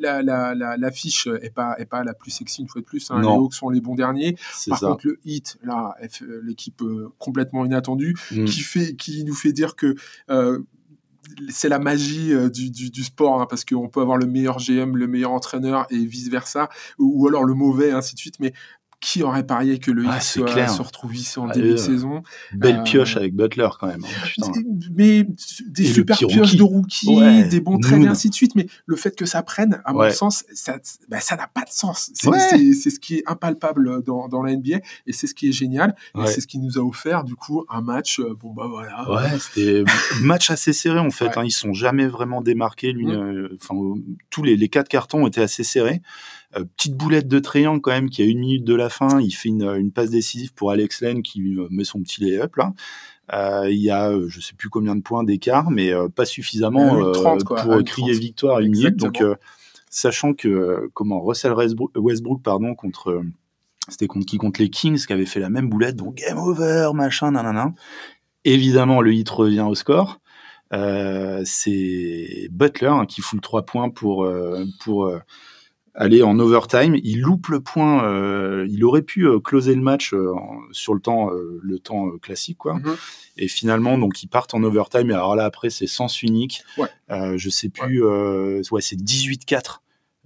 la, 0.00 0.22
la, 0.22 0.54
la, 0.54 0.76
l'affiche 0.76 1.28
est 1.42 1.54
pas, 1.54 1.76
est 1.78 1.84
pas 1.86 2.02
la 2.02 2.14
plus 2.14 2.30
sexy 2.30 2.62
une 2.62 2.68
fois 2.68 2.80
de 2.80 2.86
plus. 2.86 3.10
Hein. 3.10 3.20
Les. 3.20 3.28
Hawks 3.28 3.54
sont 3.54 3.68
les 3.70 3.80
bons 3.80 3.94
derniers. 3.94 4.36
C'est 4.54 4.70
Par 4.70 4.78
ça. 4.80 4.86
contre, 4.88 5.06
le 5.06 5.18
hit, 5.24 5.58
là, 5.62 5.94
l'équipe 6.42 6.80
euh, 6.82 7.12
complètement 7.18 7.64
inattendue, 7.64 8.16
Mm. 8.32 8.44
qui 8.46 8.60
fait, 8.60 8.94
qui 8.96 9.24
nous 9.24 9.34
fait 9.34 9.52
dire 9.52 9.76
que 9.76 9.94
euh, 10.30 10.58
c'est 11.50 11.68
la 11.68 11.78
magie 11.78 12.32
euh, 12.32 12.48
du, 12.48 12.70
du, 12.70 12.90
du 12.90 13.04
sport, 13.04 13.40
hein, 13.40 13.46
parce 13.48 13.64
qu'on 13.64 13.88
peut 13.88 14.00
avoir 14.00 14.16
le 14.16 14.26
meilleur 14.26 14.58
GM, 14.58 14.96
le 14.96 15.06
meilleur 15.06 15.30
entraîneur 15.32 15.86
et 15.90 16.04
vice 16.04 16.28
versa, 16.28 16.68
ou, 16.98 17.22
ou 17.22 17.28
alors 17.28 17.44
le 17.44 17.54
mauvais, 17.54 17.92
ainsi 17.92 18.14
de 18.14 18.18
suite. 18.20 18.40
Mais 18.40 18.52
qui 19.00 19.22
aurait 19.22 19.46
parié 19.46 19.78
que 19.78 19.90
le 19.90 20.04
Ah, 20.08 20.20
soit- 20.20 20.44
clair. 20.46 20.68
se 20.70 20.82
retrouve 20.82 21.14
ici 21.16 21.38
en 21.38 21.48
Ah, 21.48 21.52
début 21.54 21.68
de 21.68 21.72
euh, 21.72 21.76
saison 21.78 22.22
Belle 22.52 22.80
Euh, 22.80 22.82
pioche 22.82 23.16
avec 23.16 23.34
Butler 23.34 23.68
quand 23.80 23.86
même. 23.86 24.04
hein, 24.04 24.26
putain. 24.26 24.52
mais 24.94 25.26
des 25.68 25.88
Et 25.90 25.92
super 25.94 26.18
pioches 26.18 26.34
rookie. 26.36 26.56
de 26.58 26.62
rookie, 26.62 27.08
Ouais, 27.16 27.44
des 27.44 27.60
bons 27.60 27.78
trades 27.78 28.04
ainsi 28.04 28.28
de 28.28 28.34
suite. 28.34 28.54
Mais 28.54 28.66
le 28.86 28.96
fait 28.96 29.16
que 29.16 29.24
ça 29.24 29.42
prenne, 29.42 29.80
à 29.86 29.92
mon 29.94 30.00
Ouais. 30.00 30.10
sens, 30.12 30.44
ça 30.52 30.76
bah, 31.08 31.18
ça 31.20 31.36
n'a 31.36 31.46
pas 31.46 31.62
de 31.62 31.70
sens. 31.70 32.10
C'est 32.14 32.28
Ouais. 32.28 32.38
ce 32.38 32.98
qui 32.98 33.16
est 33.16 33.22
impalpable 33.26 34.02
dans, 34.04 34.28
dans 34.28 34.42
la 34.42 34.52
NBA 34.52 34.80
et 35.06 35.12
c'est 35.12 35.26
ce 35.26 35.34
qui 35.34 35.48
est 35.48 35.52
génial. 35.52 35.94
Et 36.18 36.26
c'est 36.26 36.40
ce 36.42 36.46
qui 36.46 36.58
nous 36.58 36.78
a 36.78 36.82
offert, 36.82 37.24
du 37.24 37.34
coup, 37.36 37.64
un 37.70 37.80
match. 37.80 38.20
euh, 38.20 38.34
Bon, 38.40 38.52
bah 38.52 38.66
voilà. 38.68 39.10
Ouais, 39.10 39.38
c'était 39.38 39.82
match 40.22 40.50
assez 40.50 40.72
serré 40.72 40.98
en 40.98 41.10
fait. 41.10 41.36
Hein. 41.38 41.44
Ils 41.44 41.50
sont 41.50 41.72
jamais 41.72 42.06
vraiment 42.06 42.40
démarqués. 42.42 42.92
Lui, 42.92 43.06
Mm. 43.06 43.10
euh, 43.10 43.58
enfin, 43.62 43.74
euh, 43.76 43.94
tous 44.30 44.42
les, 44.42 44.56
les 44.56 44.68
quatre 44.68 44.88
cartons 44.88 45.26
étaient 45.26 45.40
assez 45.42 45.64
serrés. 45.64 46.02
Euh, 46.56 46.64
petite 46.76 46.96
boulette 46.96 47.28
de 47.28 47.38
triangle 47.38 47.80
quand 47.80 47.92
même 47.92 48.10
qui 48.10 48.22
a 48.22 48.24
une 48.24 48.40
minute 48.40 48.64
de 48.64 48.74
la 48.74 48.88
fin. 48.88 49.20
Il 49.20 49.30
fait 49.30 49.48
une, 49.50 49.62
une 49.62 49.92
passe 49.92 50.10
décisive 50.10 50.52
pour 50.54 50.70
Alex 50.72 51.00
Len 51.00 51.22
qui 51.22 51.40
euh, 51.56 51.68
met 51.70 51.84
son 51.84 52.00
petit 52.02 52.22
lay-up 52.22 52.56
là. 52.56 52.72
Euh, 53.32 53.70
il 53.70 53.78
y 53.78 53.90
a 53.90 54.12
je 54.26 54.40
sais 54.40 54.54
plus 54.54 54.68
combien 54.68 54.96
de 54.96 55.02
points 55.02 55.22
d'écart, 55.22 55.70
mais 55.70 55.92
pas 56.16 56.24
suffisamment 56.24 56.96
Euh, 56.96 57.00
une 57.00 57.06
euh, 57.06 57.12
30, 57.12 57.44
quoi. 57.44 57.62
pour 57.62 57.72
Ah, 57.74 57.82
crier 57.84 58.12
30. 58.12 58.20
victoire 58.20 58.56
à 58.56 58.62
une 58.62 58.72
minute. 58.72 58.96
Donc, 58.96 59.22
sachant 59.88 60.34
que 60.34 60.90
comment 60.94 61.20
Russell 61.22 61.52
Westbrook, 61.52 61.92
Westbrook 61.96 62.42
pardon 62.42 62.74
contre 62.74 63.22
c'était 63.88 64.06
contre 64.08 64.26
qui 64.26 64.36
contre 64.38 64.60
les 64.60 64.70
Kings 64.70 65.04
qui 65.06 65.12
avait 65.12 65.26
fait 65.26 65.40
la 65.40 65.50
même 65.50 65.68
boulette. 65.68 65.96
Donc 65.96 66.16
game 66.16 66.38
over 66.38 66.90
machin 66.94 67.32
nanana. 67.32 67.72
Évidemment, 68.44 69.00
le 69.00 69.12
hit 69.12 69.28
revient 69.28 69.66
au 69.68 69.74
score. 69.74 70.20
Euh, 70.72 71.42
c'est 71.44 72.48
Butler 72.50 72.88
hein, 72.88 73.06
qui 73.06 73.20
fout 73.20 73.36
le 73.36 73.40
3 73.42 73.62
points 73.62 73.90
pour, 73.90 74.24
euh, 74.24 74.64
pour 74.84 75.06
euh, 75.06 75.18
aller 75.94 76.22
en 76.22 76.38
overtime. 76.38 76.96
Il 77.02 77.20
loupe 77.20 77.48
le 77.48 77.60
point. 77.60 78.04
euh, 78.04 78.66
il 78.70 78.84
aurait 78.84 79.02
pu 79.02 79.26
euh, 79.26 79.40
closer 79.40 79.74
le 79.74 79.80
match 79.82 80.14
euh, 80.14 80.32
sur 80.72 80.94
le 80.94 81.00
temps, 81.00 81.30
le 81.62 81.78
temps 81.78 82.10
classique, 82.22 82.58
quoi. 82.58 82.74
Mhm. 82.74 82.96
Et 83.36 83.48
finalement, 83.48 83.98
donc 83.98 84.22
ils 84.22 84.28
partent 84.28 84.54
en 84.54 84.62
overtime. 84.62 85.10
Et 85.10 85.14
alors 85.14 85.36
là, 85.36 85.44
après, 85.44 85.70
c'est 85.70 85.86
sens 85.86 86.22
unique. 86.22 86.62
Ouais. 86.78 86.88
Je 87.36 87.50
sais 87.50 87.68
plus. 87.68 88.02
ouais, 88.04 88.80
c'est 88.80 88.96
18-4 88.96 89.80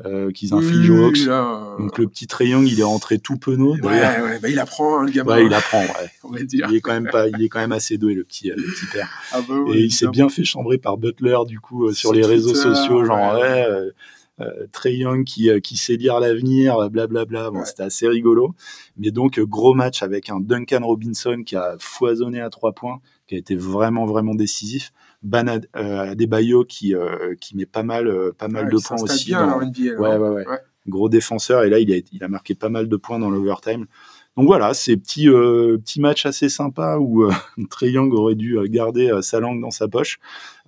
euh, 0.04 0.32
qu'ils 0.32 0.52
Oui, 0.52 0.64
infligent 0.64 0.90
aux 0.90 1.04
Hawks. 1.06 1.18
là, 1.26 1.76
Donc 1.78 1.98
le 1.98 2.08
petit 2.08 2.26
Triangle, 2.26 2.66
il 2.66 2.80
est 2.80 2.84
rentré 2.84 3.18
tout 3.18 3.36
penaud. 3.36 3.76
ouais, 3.76 4.40
bah, 4.40 4.48
il 4.48 4.58
apprend, 4.58 4.98
hein, 4.98 5.04
le 5.04 5.12
gamin. 5.12 5.36
Ouais, 5.36 5.46
il 5.46 5.54
apprend. 5.54 5.82
Ouais. 5.82 6.10
on 6.24 6.30
va 6.30 6.42
dire. 6.42 6.66
Il 6.68 6.74
est 6.76 6.80
quand 6.80 6.92
même 6.92 7.08
pas, 7.08 7.28
il 7.28 7.40
est 7.40 7.48
quand 7.48 7.60
même 7.60 7.70
assez 7.70 7.96
doué 7.96 8.14
le 8.14 8.24
petit, 8.24 8.48
le 8.48 8.56
petit 8.56 8.86
père. 8.92 9.08
Ah 9.30 9.40
bah 9.48 9.54
Et 9.72 9.82
il 9.84 9.92
s'est 9.92 10.08
bien 10.08 10.28
fait 10.28 10.42
chambrer 10.44 10.78
par 10.78 10.96
Butler 10.96 11.38
du 11.46 11.60
coup 11.60 11.86
sur, 11.92 11.96
Sur 11.96 12.12
les 12.12 12.26
réseaux 12.26 12.52
Twitter, 12.52 12.74
sociaux, 12.74 13.04
genre 13.04 13.34
ouais. 13.38 13.66
Euh, 14.40 14.44
euh, 14.44 14.66
Trey 14.72 14.94
Young 14.96 15.24
qui, 15.24 15.48
euh, 15.50 15.60
qui 15.60 15.76
sait 15.76 15.96
lire 15.96 16.18
l'avenir, 16.20 16.90
blablabla. 16.90 17.50
Bon, 17.50 17.58
Ouais. 17.60 17.64
c'était 17.64 17.82
assez 17.84 18.08
rigolo. 18.08 18.54
Mais 18.96 19.10
donc 19.10 19.38
euh, 19.38 19.46
gros 19.46 19.74
match 19.74 20.02
avec 20.02 20.30
un 20.30 20.40
Duncan 20.40 20.80
Robinson 20.84 21.42
qui 21.46 21.56
a 21.56 21.76
foisonné 21.78 22.40
à 22.40 22.50
trois 22.50 22.72
points, 22.72 23.00
qui 23.26 23.34
a 23.36 23.38
été 23.38 23.54
vraiment 23.56 24.06
vraiment 24.06 24.34
décisif. 24.34 24.92
Ban 25.22 25.46
euh, 25.76 26.10
Adebayo 26.10 26.64
qui 26.64 26.94
euh, 26.94 27.34
qui 27.40 27.56
met 27.56 27.66
pas 27.66 27.82
mal 27.82 28.08
euh, 28.08 28.32
pas 28.36 28.48
mal 28.48 28.64
Ouais, 28.66 28.72
de 28.72 28.78
points 28.78 29.02
aussi. 29.02 29.26
bien 29.26 29.46
dans- 29.46 29.60
NBA, 29.60 29.92
hein. 29.94 29.98
ouais, 29.98 30.16
ouais, 30.16 30.46
Ouais. 30.46 30.58
Gros 30.86 31.08
défenseur. 31.08 31.64
Et 31.64 31.70
là, 31.70 31.78
il 31.78 31.90
a, 31.92 31.96
il 32.12 32.22
a 32.22 32.28
marqué 32.28 32.54
pas 32.54 32.68
mal 32.68 32.88
de 32.88 32.96
points 32.96 33.18
dans 33.18 33.30
l'overtime. 33.30 33.86
Donc 34.36 34.46
voilà, 34.46 34.74
ces 34.74 34.96
petits, 34.96 35.28
euh, 35.28 35.78
petits 35.78 36.00
matchs 36.00 36.26
assez 36.26 36.48
sympas 36.48 36.98
où 36.98 37.22
euh, 37.22 37.32
Young 37.82 38.12
aurait 38.12 38.34
dû 38.34 38.58
euh, 38.58 38.66
garder 38.66 39.08
euh, 39.08 39.22
sa 39.22 39.38
langue 39.38 39.60
dans 39.60 39.70
sa 39.70 39.86
poche. 39.86 40.18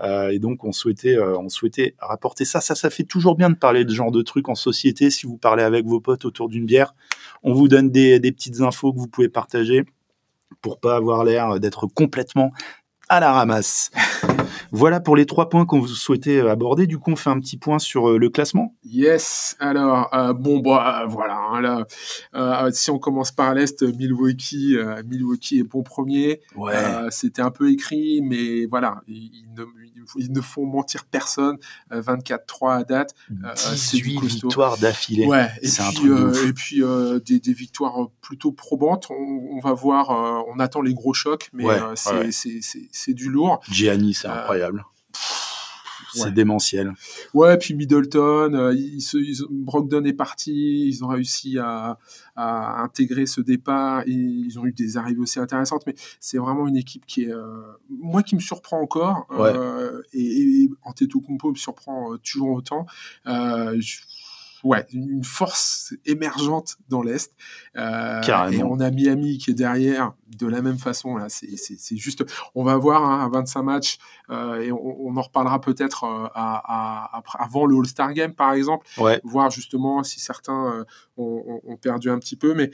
Euh, 0.03 0.29
et 0.29 0.39
donc, 0.39 0.63
on 0.63 0.71
souhaitait, 0.71 1.19
on 1.19 1.49
souhaitait 1.49 1.97
rapporter 1.99 2.45
ça. 2.45 2.61
Ça, 2.61 2.91
fait 2.91 3.03
toujours 3.03 3.35
bien 3.35 3.51
de 3.51 3.57
parler 3.57 3.85
de 3.85 3.93
genre 3.93 4.13
de 4.13 4.23
trucs 4.23 4.49
en 4.49 4.55
société. 4.55 5.11
Si 5.11 5.27
vous 5.27 5.37
parlez 5.37 5.65
avec 5.65 5.85
vos 5.85 6.01
potes 6.01 6.25
autour 6.25 6.49
d'une 6.49 6.65
bière, 6.67 6.95
on 7.43 7.55
vous 7.55 7.67
donne 7.67 7.91
des, 7.91 8.21
des 8.21 8.31
petites 8.31 8.61
infos 8.61 8.93
que 8.93 8.99
vous 8.99 9.09
pouvez 9.09 9.29
partager 9.29 9.85
pour 10.61 10.79
pas 10.79 10.97
avoir 10.97 11.25
l'air 11.25 11.59
d'être 11.59 11.87
complètement 11.87 12.53
à 13.09 13.19
la 13.19 13.33
ramasse. 13.33 13.91
Voilà 14.73 15.01
pour 15.01 15.17
les 15.17 15.27
trois 15.27 15.49
points 15.49 15.65
qu'on 15.67 15.81
vous 15.81 15.87
souhaitait 15.89 16.41
aborder. 16.41 16.87
Du 16.87 16.99
coup, 16.99 17.11
on 17.13 17.17
fait 17.17 17.31
un 17.31 17.39
petit 17.41 17.57
point 17.57 17.79
sur 17.79 18.09
euh, 18.11 18.19
le 18.19 18.29
classement. 18.31 18.75
Yes, 18.85 19.57
alors, 19.61 20.09
euh, 20.15 20.33
bon, 20.33 20.59
bah, 20.61 21.03
euh, 21.03 21.07
voilà, 21.07 21.39
hein, 21.53 21.61
là, 21.61 21.87
euh, 22.35 22.71
si 22.73 22.91
on 22.91 22.99
commence 22.99 23.33
par 23.33 23.55
l'Est, 23.55 23.83
Milwaukee, 23.83 24.77
euh, 24.77 25.03
Milwaukee 25.07 25.59
est 25.61 25.65
bon 25.65 25.83
premier. 25.83 26.41
Euh, 26.59 27.09
C'était 27.11 27.43
un 27.43 27.51
peu 27.51 27.71
écrit, 27.71 28.21
mais 28.23 28.67
voilà, 28.67 29.03
ils, 29.09 29.31
ils 29.35 29.47
ne, 29.57 29.65
ils 30.19 30.33
ne 30.33 30.41
font 30.41 30.67
mentir 30.67 31.05
personne. 31.05 31.57
Euh, 31.93 32.01
24-3 32.03 32.77
à 32.81 32.85
date. 32.85 33.15
euh, 33.31 33.53
c'est 33.55 33.97
du 33.99 34.03
18 34.05 34.15
costaud. 34.21 34.49
victoires 34.49 34.79
d'affilée. 34.79 35.27
Ouais, 35.27 35.49
et 35.63 35.69
un 35.69 35.85
puis, 35.89 35.95
truc 35.97 36.09
de 36.09 36.13
euh, 36.15 36.31
ouf. 36.31 36.47
et 36.47 36.53
puis 36.53 36.83
euh, 36.83 37.21
des, 37.21 37.39
des 37.41 37.53
victoires 37.53 38.09
plutôt 38.21 38.53
probantes. 38.53 39.07
On, 39.11 39.15
on 39.57 39.61
va 39.61 39.73
voir, 39.73 40.11
euh, 40.11 40.43
on 40.55 40.59
attend 40.61 40.81
les 40.83 40.95
gros 40.95 41.15
chocs, 41.15 41.49
mais 41.53 41.65
Ouais, 41.65 41.75
euh, 41.81 41.93
c'est 42.31 43.09
ouais. 43.09 43.15
du 43.15 43.29
lourd. 43.29 43.61
Gianni, 43.71 44.15
c'est 44.17 44.29
Euh, 44.29 44.35
incroyable. 44.35 44.85
C'est 46.15 46.25
ouais. 46.25 46.31
démentiel. 46.33 46.95
Ouais, 47.35 47.59
puis 47.59 47.75
Middleton, 47.75 48.55
euh, 48.55 48.73
ils 48.75 49.03
se- 49.03 49.19
ils 49.19 49.37
Brogdon 49.51 50.03
est 50.05 50.15
parti, 50.15 50.87
ils 50.89 51.05
ont 51.05 51.09
réussi 51.09 51.59
à, 51.59 51.99
à 52.37 52.83
intégrer 52.83 53.27
ce 53.27 53.43
départ 53.43 54.01
et 54.07 54.13
ils 54.13 54.59
ont 54.59 54.65
eu 54.65 54.73
des 54.73 54.97
arrivées 54.97 55.21
aussi 55.21 55.39
intéressantes, 55.41 55.83
mais 55.87 55.95
c'est 56.19 56.39
vraiment 56.39 56.69
une 56.69 56.77
équipe 56.79 57.05
qui 57.07 57.25
est, 57.25 57.33
euh, 57.33 57.61
moi 57.91 58.23
qui 58.23 58.35
me 58.35 58.41
surprend 58.41 58.81
encore, 58.81 59.27
euh, 59.33 60.01
et, 60.15 60.63
et 60.65 60.71
Antetokounmpo 60.85 61.51
me 61.51 61.57
surprend 61.57 62.17
toujours 62.25 62.51
autant. 62.53 62.87
Je- 63.27 63.99
Ouais, 64.67 64.85
une 64.93 65.23
force 65.25 65.95
émergente 66.05 66.77
dans 66.89 67.03
l'Est. 67.03 67.33
Euh, 67.77 68.21
et 68.51 68.63
on 68.63 68.81
a 68.81 68.91
Miami 68.91 69.39
qui 69.39 69.51
est 69.51 69.55
derrière 69.55 70.13
de 70.39 70.47
la 70.47 70.61
même 70.63 70.79
façon. 70.79 71.17
Là, 71.17 71.27
c'est 71.29 71.97
juste. 71.97 72.25
On 72.55 72.65
va 72.65 72.77
voir 72.77 73.05
hein, 73.05 73.25
à 73.25 73.29
25 73.29 73.63
matchs 73.63 73.99
euh, 74.31 74.61
et 74.61 74.73
on, 74.73 75.07
on 75.07 75.17
en 75.17 75.23
reparlera 75.23 75.61
peut-être 75.61 76.05
euh, 76.05 76.27
à, 76.35 76.63
à- 77.15 77.17
après- 77.19 77.39
avant 77.41 77.65
le 77.67 77.77
All-Star 77.79 78.13
Game, 78.13 78.33
par 78.35 78.53
exemple, 78.55 78.87
Ouais. 78.99 79.21
voir 79.25 79.51
justement 79.51 80.03
si 80.03 80.19
certains 80.21 80.67
euh, 80.79 80.85
ont, 81.17 81.77
perdu 81.81 82.11
un 82.11 82.19
petit 82.19 82.37
peu. 82.37 82.55
Mais 82.55 82.71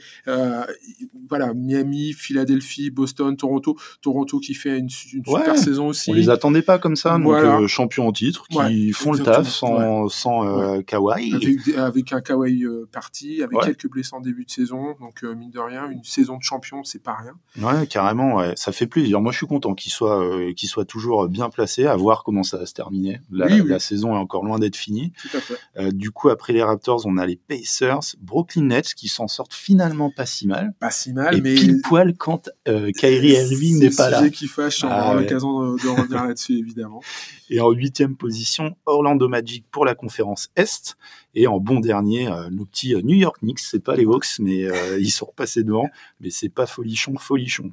voilà, 1.29 1.53
Miami, 1.53 2.13
Philadelphie, 2.13 2.89
Boston, 2.89 3.35
Toronto. 3.37 3.77
Toronto 4.01 4.39
qui 4.39 4.53
fait 4.53 4.79
une, 4.79 4.89
su- 4.89 5.17
une 5.17 5.25
super 5.25 5.57
saison 5.57 5.87
aussi. 5.87 6.11
On 6.11 6.13
les 6.13 6.29
attendait 6.29 6.61
pas 6.61 6.79
comme 6.79 6.95
ça, 6.95 7.11
donc 7.13 7.23
Voilà. 7.23 7.67
champions 7.67 8.07
en 8.07 8.11
titre, 8.11 8.47
qui 8.49 8.57
Ouais, 8.57 8.91
font 8.93 9.11
le 9.13 9.19
taf 9.19 9.47
sans, 9.47 10.07
sans 10.09 10.81
Kawhi. 10.83 11.33
Avec, 11.35 11.67
avec 11.85 12.13
un 12.13 12.21
Kawhi 12.21 12.63
euh, 12.65 12.87
parti, 12.91 13.41
avec 13.43 13.57
Ouais. 13.57 13.65
quelques 13.65 13.89
blessés 13.89 14.13
en 14.13 14.21
début 14.21 14.45
de 14.45 14.51
saison. 14.51 14.95
Donc, 14.99 15.23
euh, 15.23 15.33
mine 15.35 15.51
de 15.51 15.59
rien, 15.59 15.89
une 15.89 16.03
saison 16.03 16.37
de 16.37 16.43
champion, 16.43 16.83
c'est 16.83 17.01
pas 17.03 17.15
rien. 17.15 17.33
Ouais, 17.61 17.87
carrément, 17.87 18.35
ouais. 18.37 18.53
ça 18.55 18.71
fait 18.71 18.87
plaisir. 18.87 19.21
Moi, 19.21 19.31
je 19.31 19.37
suis 19.37 19.47
content 19.47 19.73
qu'il 19.75 19.91
soit, 19.91 20.23
euh, 20.23 20.53
qu'il 20.53 20.69
soit 20.69 20.85
toujours 20.85 21.27
bien 21.27 21.49
placé, 21.49 21.85
à 21.85 21.95
voir 21.95 22.23
comment 22.23 22.43
ça 22.43 22.57
va 22.57 22.65
se 22.65 22.73
terminer. 22.73 23.21
La, 23.31 23.45
Oui, 23.47 23.61
oui. 23.61 23.69
la 23.69 23.79
saison 23.79 24.15
est 24.15 24.19
encore 24.19 24.43
loin 24.43 24.59
d'être 24.59 24.75
finie. 24.75 25.13
Tout 25.21 25.37
à 25.37 25.39
fait. 25.39 25.91
Du 25.93 26.11
coup, 26.11 26.29
après 26.29 26.53
les 26.53 26.63
Raptors, 26.63 27.03
on 27.05 27.17
a 27.17 27.25
les 27.25 27.35
Pacers, 27.35 28.15
Brooklyn 28.21 28.63
Nets, 28.63 28.93
qui 28.93 29.07
s'en 29.07 29.27
sortent 29.27 29.53
finalement 29.53 30.09
pas 30.11 30.25
si 30.25 30.47
mal. 30.47 30.73
Pas 30.79 30.91
si 30.91 31.13
mal, 31.13 31.37
Et 31.37 31.41
mais. 31.41 31.55
pile 31.55 31.81
poil 31.81 32.15
quand 32.17 32.49
Kyrie 32.65 33.31
Irving 33.33 33.79
n'est 33.79 33.87
pas 33.89 34.05
C'est 34.05 34.11
là. 34.11 34.17
sujet 34.19 34.31
qui 34.31 34.47
fâche, 34.47 34.83
on 34.83 34.87
Ah 34.89 35.05
aura 35.11 35.21
l'occasion 35.21 35.73
de, 35.73 35.81
de 35.81 35.87
revenir 35.87 36.23
là-dessus, 36.27 36.57
évidemment. 36.57 37.01
Et 37.49 37.59
en 37.61 37.69
huitième 37.71 38.15
position, 38.15 38.75
Orlando 38.85 39.27
Magic 39.27 39.65
pour 39.71 39.85
la 39.85 39.95
conférence 39.95 40.49
Est. 40.55 40.95
Et 41.35 41.47
en 41.47 41.59
bon 41.59 41.79
dernier, 41.79 42.27
euh, 42.31 42.49
nos 42.51 42.65
petits 42.65 42.93
euh, 42.95 43.01
New 43.01 43.15
York 43.15 43.37
Knicks. 43.41 43.59
C'est 43.59 43.83
pas 43.83 43.95
les 43.95 44.05
Hawks, 44.05 44.39
mais 44.39 44.65
euh, 44.65 44.99
ils 44.99 45.09
sont 45.11 45.25
repassés 45.25 45.63
devant. 45.63 45.89
Mais 46.21 46.29
c'est 46.29 46.49
pas 46.49 46.65
folichon, 46.65 47.15
folichon. 47.17 47.71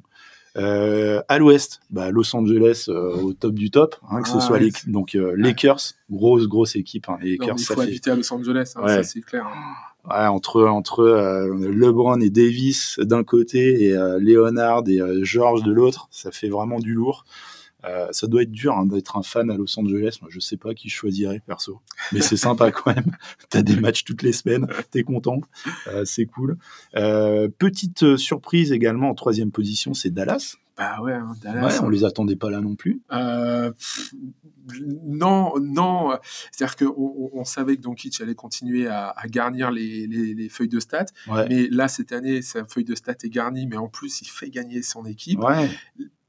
Euh, 0.57 1.21
à 1.29 1.37
l'ouest, 1.39 1.79
bah, 1.91 2.11
Los 2.11 2.35
Angeles 2.35 2.87
euh, 2.89 3.15
au 3.21 3.31
top 3.33 3.53
du 3.53 3.69
top, 3.71 3.95
hein, 4.09 4.21
que 4.21 4.27
ce 4.27 4.33
Ah, 4.35 4.41
soit 4.41 4.57
ouais. 4.57 4.63
les 4.65 4.71
donc 4.91 5.15
euh, 5.15 5.33
Lakers, 5.37 5.79
grosse 6.11 6.45
grosse 6.47 6.75
équipe. 6.75 7.07
hein, 7.07 7.17
les 7.21 7.37
Lakers, 7.37 7.55
il 7.57 7.63
ça 7.63 7.73
faut 7.75 7.81
fait 7.81 7.87
habiter 7.87 8.11
à 8.11 8.15
Los 8.15 8.33
Angeles, 8.33 8.73
hein, 8.75 8.81
Ouais. 8.83 8.95
ça 8.95 9.03
c'est 9.03 9.21
clair. 9.21 9.45
hein. 9.47 10.09
ouais, 10.09 10.27
entre 10.27 10.65
entre 10.65 11.03
LeBron 11.69 12.19
et 12.19 12.29
Davis 12.29 12.99
d'un 12.99 13.23
côté 13.23 13.85
et 13.85 13.91
Leonard 14.19 14.83
et 14.89 14.99
George 15.23 15.63
de 15.63 15.71
l'autre, 15.71 16.09
ça 16.11 16.31
fait 16.31 16.49
vraiment 16.49 16.79
du 16.79 16.93
lourd. 16.95 17.23
Euh, 17.85 18.07
ça 18.11 18.27
doit 18.27 18.43
être 18.43 18.51
dur 18.51 18.77
hein, 18.77 18.85
d'être 18.85 19.17
un 19.17 19.23
fan 19.23 19.49
à 19.49 19.55
Los 19.57 19.79
Angeles. 19.79 20.17
Moi, 20.21 20.29
je 20.31 20.39
sais 20.39 20.57
pas 20.57 20.73
qui 20.73 20.89
je 20.89 20.95
choisirais 20.95 21.41
perso, 21.45 21.81
mais 22.11 22.21
c'est 22.21 22.37
sympa 22.37 22.71
quand 22.71 22.95
même. 22.95 23.15
T'as 23.49 23.61
des 23.61 23.75
matchs 23.75 24.03
toutes 24.03 24.21
les 24.23 24.33
semaines, 24.33 24.67
t'es 24.91 25.03
content, 25.03 25.41
Euh, 25.87 26.05
c'est 26.05 26.25
cool. 26.25 26.57
Euh, 26.95 27.47
petite 27.57 28.17
surprise 28.17 28.71
également 28.71 29.09
en 29.09 29.15
troisième 29.15 29.51
position, 29.51 29.93
c'est 29.93 30.09
Dallas. 30.11 30.55
Bah 30.77 31.01
ouais, 31.01 31.13
hein, 31.13 31.33
Dallas. 31.43 31.67
Ouais, 31.79 31.85
on 31.85 31.89
les 31.89 32.05
attendait 32.05 32.35
pas 32.37 32.49
là 32.49 32.61
non 32.61 32.75
plus. 32.75 33.01
Pff, 33.09 34.13
non, 35.05 35.53
non. 35.59 36.11
C'est-à-dire 36.51 36.75
qu'on 36.75 36.95
on, 36.97 37.29
on 37.41 37.43
savait 37.45 37.75
que 37.75 37.81
Doncic 37.81 38.19
allait 38.21 38.35
continuer 38.35 38.87
à, 38.87 39.09
à 39.09 39.27
garnir 39.27 39.69
les, 39.71 40.07
les- 40.07 40.33
les 40.33 40.49
feuilles 40.49 40.69
de 40.69 40.79
stats. 40.79 41.05
Ouais, 41.27 41.45
Mais 41.49 41.67
là, 41.69 41.87
cette 41.87 42.11
année, 42.11 42.41
sa 42.41 42.65
feuille 42.65 42.85
de 42.85 42.95
stats 42.95 43.13
est 43.23 43.29
garnie, 43.29 43.67
mais 43.67 43.77
en 43.77 43.89
plus, 43.89 44.21
il 44.21 44.27
fait 44.27 44.49
gagner 44.49 44.81
son 44.81 45.05
équipe. 45.05 45.39
ouais, 45.39 45.69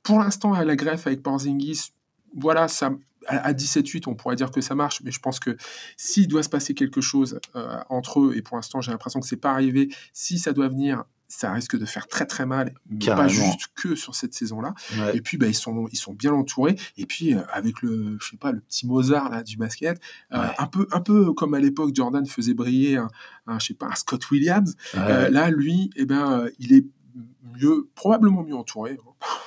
Pour 0.03 0.19
l'instant, 0.19 0.53
à 0.53 0.65
la 0.65 0.77
greffe 0.77 1.07
avec 1.07 1.23
Porzingis, 1.23 1.93
voilà, 2.37 2.69
ça, 2.69 2.93
à 3.27 3.37
à 3.49 3.53
17-8, 3.53 4.05
on 4.09 4.15
pourrait 4.15 4.37
dire 4.37 4.51
que 4.51 4.61
ça 4.61 4.75
marche, 4.75 5.01
mais 5.05 5.11
je 5.11 5.21
pense 5.21 5.39
que 5.39 5.57
s'il 5.97 6.29
doit 6.29 6.43
se 6.43 6.49
passer 6.49 6.75
quelque 6.75 7.01
chose 7.01 7.39
euh, 7.55 7.79
entre 7.89 8.21
eux, 8.21 8.33
et 8.37 8.43
pour 8.43 8.57
l'instant, 8.57 8.81
j'ai 8.81 8.91
l'impression 8.91 9.21
que 9.21 9.27
c'est 9.27 9.37
pas 9.37 9.53
arrivé, 9.53 9.89
si 10.13 10.39
ça 10.39 10.53
doit 10.53 10.69
venir, 10.69 11.05
ça 11.29 11.51
risque 11.53 11.79
de 11.79 11.87
faire 11.87 12.09
très 12.09 12.27
très 12.27 12.45
mal, 12.45 12.75
mais 12.91 12.99
Carrément. 12.99 13.27
pas 13.27 13.33
juste 13.33 13.69
que 13.75 13.95
sur 13.95 14.15
cette 14.15 14.35
saison-là. 14.35 14.75
ouais. 14.99 15.17
Et 15.17 15.23
puis, 15.23 15.39
bah, 15.39 15.47
ils, 15.47 15.55
sont, 15.55 15.89
ils 15.91 15.97
sont 15.97 16.13
bien 16.13 16.33
entourés. 16.33 16.77
Et 16.99 17.07
puis, 17.07 17.35
euh, 17.35 17.41
avec 17.51 17.81
le, 17.81 18.19
je 18.21 18.31
sais 18.31 18.37
pas, 18.37 18.53
le 18.53 18.61
petit 18.61 18.87
Mozart 18.87 19.31
là, 19.31 19.43
du 19.43 19.57
basket, 19.57 19.99
euh, 20.33 20.47
un, 20.59 20.67
peu, 20.67 20.87
un 20.93 21.01
peu 21.01 21.33
comme 21.33 21.55
à 21.55 21.61
l'époque, 21.61 21.95
Jordan 21.95 22.27
faisait 22.27 22.53
briller 22.55 22.99
un, 22.99 23.09
un, 23.47 23.59
je 23.59 23.69
sais 23.69 23.75
pas, 23.75 23.87
un 23.87 23.95
Scott 23.95 24.31
Williams. 24.31 24.77
Ouais, 24.95 25.31
là, 25.31 25.49
lui, 25.51 25.91
eh 25.97 26.05
ben, 26.05 26.49
il 26.59 26.75
est 26.75 26.85
mieux, 27.61 27.89
probablement 27.95 28.43
mieux 28.45 28.55
entouré. 28.55 28.99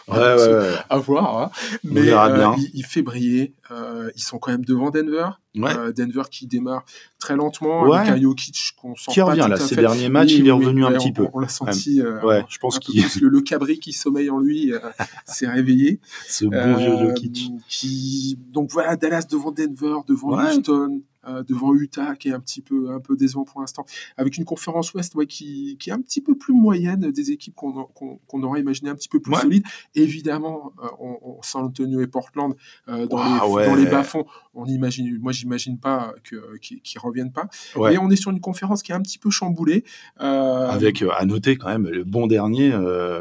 hein. 0.10 0.14
ouais, 0.14 0.18
ouais, 0.18 0.54
ouais. 0.60 0.74
À 0.90 0.98
voir. 0.98 1.38
hein. 1.42 1.52
Mais 1.84 2.10
euh, 2.12 2.54
il, 2.58 2.72
il 2.74 2.86
fait 2.86 3.02
briller. 3.02 3.54
Euh, 3.72 4.10
ils 4.16 4.22
sont 4.22 4.38
quand 4.38 4.52
même 4.52 4.66
devant 4.66 4.90
Denver. 4.92 5.28
Ouais. 5.56 5.74
Euh, 5.78 5.92
Denver 5.94 6.24
qui 6.30 6.48
démarre 6.48 6.84
très 7.18 7.36
lentement 7.38 7.84
Ouais. 7.84 7.98
avec 8.00 8.10
un 8.12 8.22
Jokic 8.22 8.74
qu'on 8.82 8.94
sent 8.96 9.12
Qui 9.12 9.20
pas 9.20 9.26
revient 9.28 9.42
tout 9.44 9.48
là, 9.48 9.56
à 9.56 9.60
ces 9.60 9.76
fait. 9.76 9.82
derniers 9.82 10.10
matchs, 10.10 10.34
Oui, 10.34 10.40
il 10.40 10.48
est 10.48 10.52
oui, 10.52 10.66
revenu 10.66 10.86
un 10.86 10.92
petit 10.92 11.08
on- 11.10 11.14
peu. 11.14 11.28
On 11.34 11.40
l'a 11.40 11.48
senti. 11.48 12.02
euh, 12.02 12.22
Ouais, 12.24 12.44
je 12.50 12.58
pense 12.60 12.78
qu'il 12.80 13.02
le, 13.22 13.30
le 13.30 13.42
cabri 13.42 13.80
qui 13.80 13.94
sommeille 13.94 14.30
en 14.30 14.40
lui 14.40 14.74
s'est 15.26 15.48
réveillé. 15.48 16.00
ce 16.28 16.46
bon 16.46 16.76
vieux 16.76 16.98
Jokic. 17.08 17.52
qui... 17.70 18.38
Donc 18.52 18.72
voilà, 18.72 18.96
Dallas 18.98 19.26
devant 19.30 19.52
Denver, 19.52 20.00
devant. 20.08 20.38
Houston, 20.38 21.02
devant 21.48 21.74
Utah 21.74 22.16
qui 22.16 22.28
est 22.30 22.34
un 22.34 22.40
petit 22.40 22.62
peu 22.62 22.92
un 22.92 23.00
peu 23.00 23.16
décevant 23.16 23.46
pour 23.46 23.60
l'instant, 23.62 23.84
avec 24.16 24.38
une 24.38 24.46
conférence 24.46 24.94
Ouest 24.94 25.16
ouais, 25.16 25.26
qui, 25.26 25.76
qui 25.80 25.90
est 25.90 25.94
un 25.94 26.00
petit 26.02 26.22
peu 26.22 26.36
plus 26.38 26.54
moyenne 26.54 27.10
des 27.12 27.32
équipes 27.32 27.56
qu'on 27.56 27.85
qu'on 27.94 28.44
aurait 28.44 28.62
imaginé 28.62 28.90
un 28.90 28.96
petit 28.96 29.10
peu 29.10 29.20
plus 29.20 29.36
solides. 29.36 29.64
Évidemment, 29.94 30.74
on, 31.00 31.18
on, 31.22 31.42
San 31.42 31.66
Antonio 31.66 32.02
et 32.02 32.08
Portland 32.08 32.56
dans, 32.88 33.02
les, 33.02 33.66
dans 33.66 33.76
les 33.76 33.86
bas-fonds, 33.86 34.26
on 34.54 34.66
imagine, 34.66 35.18
moi 35.20 35.32
j'imagine 35.32 35.78
pas 35.78 36.14
qu'ils 36.62 37.00
reviennent 37.00 37.32
pas. 37.32 37.48
Et 37.92 37.98
on 37.98 38.10
est 38.10 38.16
sur 38.16 38.32
une 38.32 38.42
conférence 38.42 38.84
qui 38.84 38.92
est 38.92 38.96
un 38.96 39.02
petit 39.02 39.18
peu 39.18 39.30
chamboulée. 39.30 39.84
Avec 40.18 41.04
à 41.18 41.26
noter 41.26 41.58
quand 41.58 41.70
même 41.70 41.88
le 41.88 42.04
bon 42.04 42.28
dernier 42.28 42.72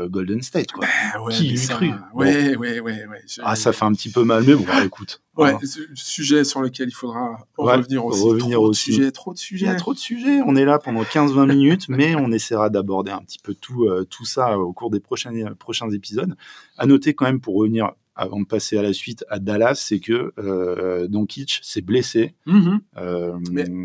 Golden 0.09 0.42
State 0.42 0.73
quoi. 0.73 0.87
Ben 1.14 1.28
qui 1.30 1.49
l'eût 1.49 1.66
cru. 1.68 1.90
Ouais, 2.14 2.56
ouais, 2.56 2.80
ouais, 2.80 3.06
ouais. 3.06 3.21
Ah 3.42 3.56
ça 3.56 3.73
fait 3.73 3.85
un 3.85 3.92
petit 3.92 4.11
peu 4.11 4.25
mal 4.25 4.44
mais 4.47 4.54
bon 4.54 4.64
écoute. 4.85 5.24
Ouais, 5.37 5.57
sujet 5.95 6.45
sur 6.45 6.61
lequel 6.61 6.88
il 6.88 6.95
faudra 6.95 7.38
revenir 7.57 8.05
aussi. 8.05 8.23
Revenir 8.23 8.59
trop 8.59 8.69
aussi. 8.69 8.91
De 8.91 8.95
sujets, 8.95 9.11
trop 9.11 9.33
de 9.33 9.38
sujets. 9.38 9.67
Il 9.67 9.69
y 9.69 9.73
a 9.73 9.75
trop 9.75 9.93
de 9.93 9.99
sujets. 9.99 10.41
On 10.47 10.55
est 10.55 10.64
là 10.64 10.79
pendant 10.79 11.03
15-20 11.03 11.47
minutes, 11.47 11.88
mais 11.88 12.14
on 12.14 12.31
essaiera 12.31 12.71
d'aborder 12.71 13.11
un 13.11 13.21
petit 13.21 13.38
peu 13.38 13.55
tout, 13.55 13.85
euh, 13.85 14.05
tout 14.05 14.25
ça 14.25 14.59
au 14.59 14.73
cours 14.73 14.91
des 14.91 15.00
prochains, 15.00 15.33
prochains 15.59 15.91
épisodes. 15.91 16.37
À 16.79 16.87
noter 16.87 17.14
quand 17.14 17.25
même, 17.25 17.41
pour 17.41 17.57
revenir 17.57 17.93
avant 18.16 18.40
de 18.40 18.47
passer 18.47 18.78
à 18.78 18.83
la 18.83 18.92
suite 18.92 19.25
à 19.28 19.38
Dallas, 19.38 19.75
c'est 19.75 19.99
que 19.99 20.33
euh, 20.38 21.09
Doncic 21.09 21.61
s'est 21.62 21.80
blessé. 21.80 22.35
Mm-hmm. 22.47 22.78
Euh, 22.99 23.38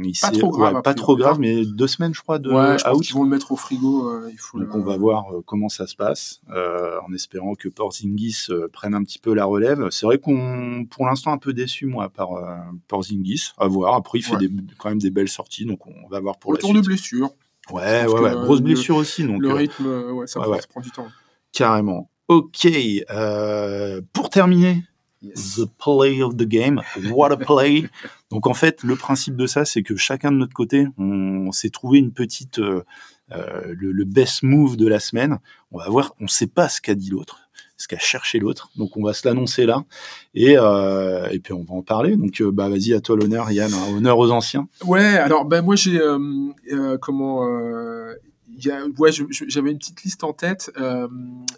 il 0.03 0.13
pas 0.19 0.31
trop 0.31 0.51
grave, 0.51 0.81
pas 0.81 0.93
trop 0.93 1.15
grave, 1.15 1.39
mais 1.39 1.65
deux 1.65 1.87
semaines, 1.87 2.13
je 2.13 2.21
crois, 2.21 2.37
de 2.39 2.51
ouais, 2.51 2.77
je 2.77 2.87
out. 2.87 3.09
Ils 3.09 3.13
vont 3.13 3.23
le 3.23 3.29
mettre 3.29 3.51
au 3.51 3.55
frigo. 3.55 4.09
Euh, 4.09 4.29
il 4.31 4.37
faut 4.37 4.59
Donc 4.59 4.75
on 4.75 4.81
va 4.81 4.97
voir 4.97 5.33
euh, 5.33 5.41
comment 5.45 5.69
ça 5.69 5.87
se 5.87 5.95
passe, 5.95 6.41
euh, 6.51 6.99
en 7.07 7.13
espérant 7.13 7.55
que 7.55 7.69
Porzingis 7.69 8.47
prenne 8.71 8.93
un 8.93 9.03
petit 9.03 9.19
peu 9.19 9.33
la 9.33 9.45
relève. 9.45 9.87
C'est 9.89 10.05
vrai 10.05 10.19
qu'on, 10.19 10.85
pour 10.89 11.07
l'instant, 11.07 11.31
un 11.31 11.37
peu 11.37 11.53
déçu 11.53 11.85
moi 11.85 12.09
par 12.09 12.29
Porzingis. 12.87 13.51
À 13.57 13.67
voir. 13.67 13.95
Après, 13.95 14.19
il 14.19 14.23
fait 14.23 14.37
des, 14.37 14.49
quand 14.77 14.89
même 14.89 14.99
des 14.99 15.11
belles 15.11 15.29
sorties, 15.29 15.65
donc 15.65 15.87
on 15.87 16.07
va 16.09 16.19
voir 16.19 16.37
pour 16.37 16.51
Retour 16.51 16.69
la 16.69 16.75
suite. 16.75 16.83
de 16.83 16.87
blessure. 16.87 17.29
Ouais, 17.71 18.05
ouais, 18.05 18.19
ouais, 18.19 18.31
grosse 18.31 18.61
blessure 18.61 18.95
aussi. 18.95 19.23
Donc 19.23 19.41
le 19.41 19.53
rythme, 19.53 19.87
ouais, 20.13 20.27
ça, 20.27 20.41
ça 20.41 20.67
prend 20.67 20.81
du 20.81 20.91
temps. 20.91 21.07
Carrément. 21.51 22.09
Ok, 22.29 22.67
euh, 23.09 24.01
pour 24.13 24.29
terminer, 24.29 24.83
the 25.23 25.65
play 25.79 26.21
of 26.21 26.37
the 26.37 26.45
game, 26.45 26.79
what 27.09 27.31
a 27.31 27.37
play. 27.37 27.89
Donc 28.29 28.45
en 28.45 28.53
fait, 28.53 28.83
le 28.83 28.95
principe 28.95 29.35
de 29.35 29.47
ça, 29.47 29.65
c'est 29.65 29.81
que 29.81 29.95
chacun 29.95 30.31
de 30.31 30.37
notre 30.37 30.53
côté, 30.53 30.85
on, 30.99 31.51
s'est 31.51 31.71
trouvé 31.71 31.97
une 31.97 32.11
petite, 32.11 32.59
euh, 32.59 32.83
euh, 33.31 33.73
le, 33.75 34.05
best 34.05 34.43
move 34.43 34.77
de 34.77 34.87
la 34.87 34.99
semaine. 34.99 35.39
On 35.71 35.79
va 35.79 35.89
voir, 35.89 36.13
on 36.19 36.25
ne 36.25 36.29
sait 36.29 36.45
pas 36.45 36.69
ce 36.69 36.81
qu'a 36.81 36.93
dit 36.93 37.09
l'autre, 37.09 37.39
ce 37.77 37.87
qu'a 37.87 37.97
cherché 37.97 38.37
l'autre. 38.37 38.69
Donc 38.75 38.95
on 38.95 39.03
va 39.03 39.13
se 39.13 39.27
l'annoncer 39.27 39.65
là, 39.65 39.83
et, 40.35 40.51
et 40.51 41.39
puis 41.39 41.53
on 41.53 41.63
va 41.63 41.73
en 41.73 41.81
parler. 41.81 42.15
Donc 42.15 42.43
bah 42.43 42.69
vas-y, 42.69 42.93
à 42.93 43.01
toi 43.01 43.15
l'honneur, 43.15 43.49
Yann, 43.49 43.73
honneur 43.73 44.19
aux 44.19 44.29
anciens. 44.29 44.67
Ouais, 44.85 45.17
alors 45.17 45.45
ben 45.45 45.63
moi 45.63 45.75
j'ai 45.75 45.99
comment 47.01 47.43
ouais, 48.97 49.11
j'avais 49.47 49.71
une 49.71 49.77
petite 49.77 50.03
liste 50.03 50.23
en 50.23 50.33
tête 50.33 50.71
euh, 50.77 51.07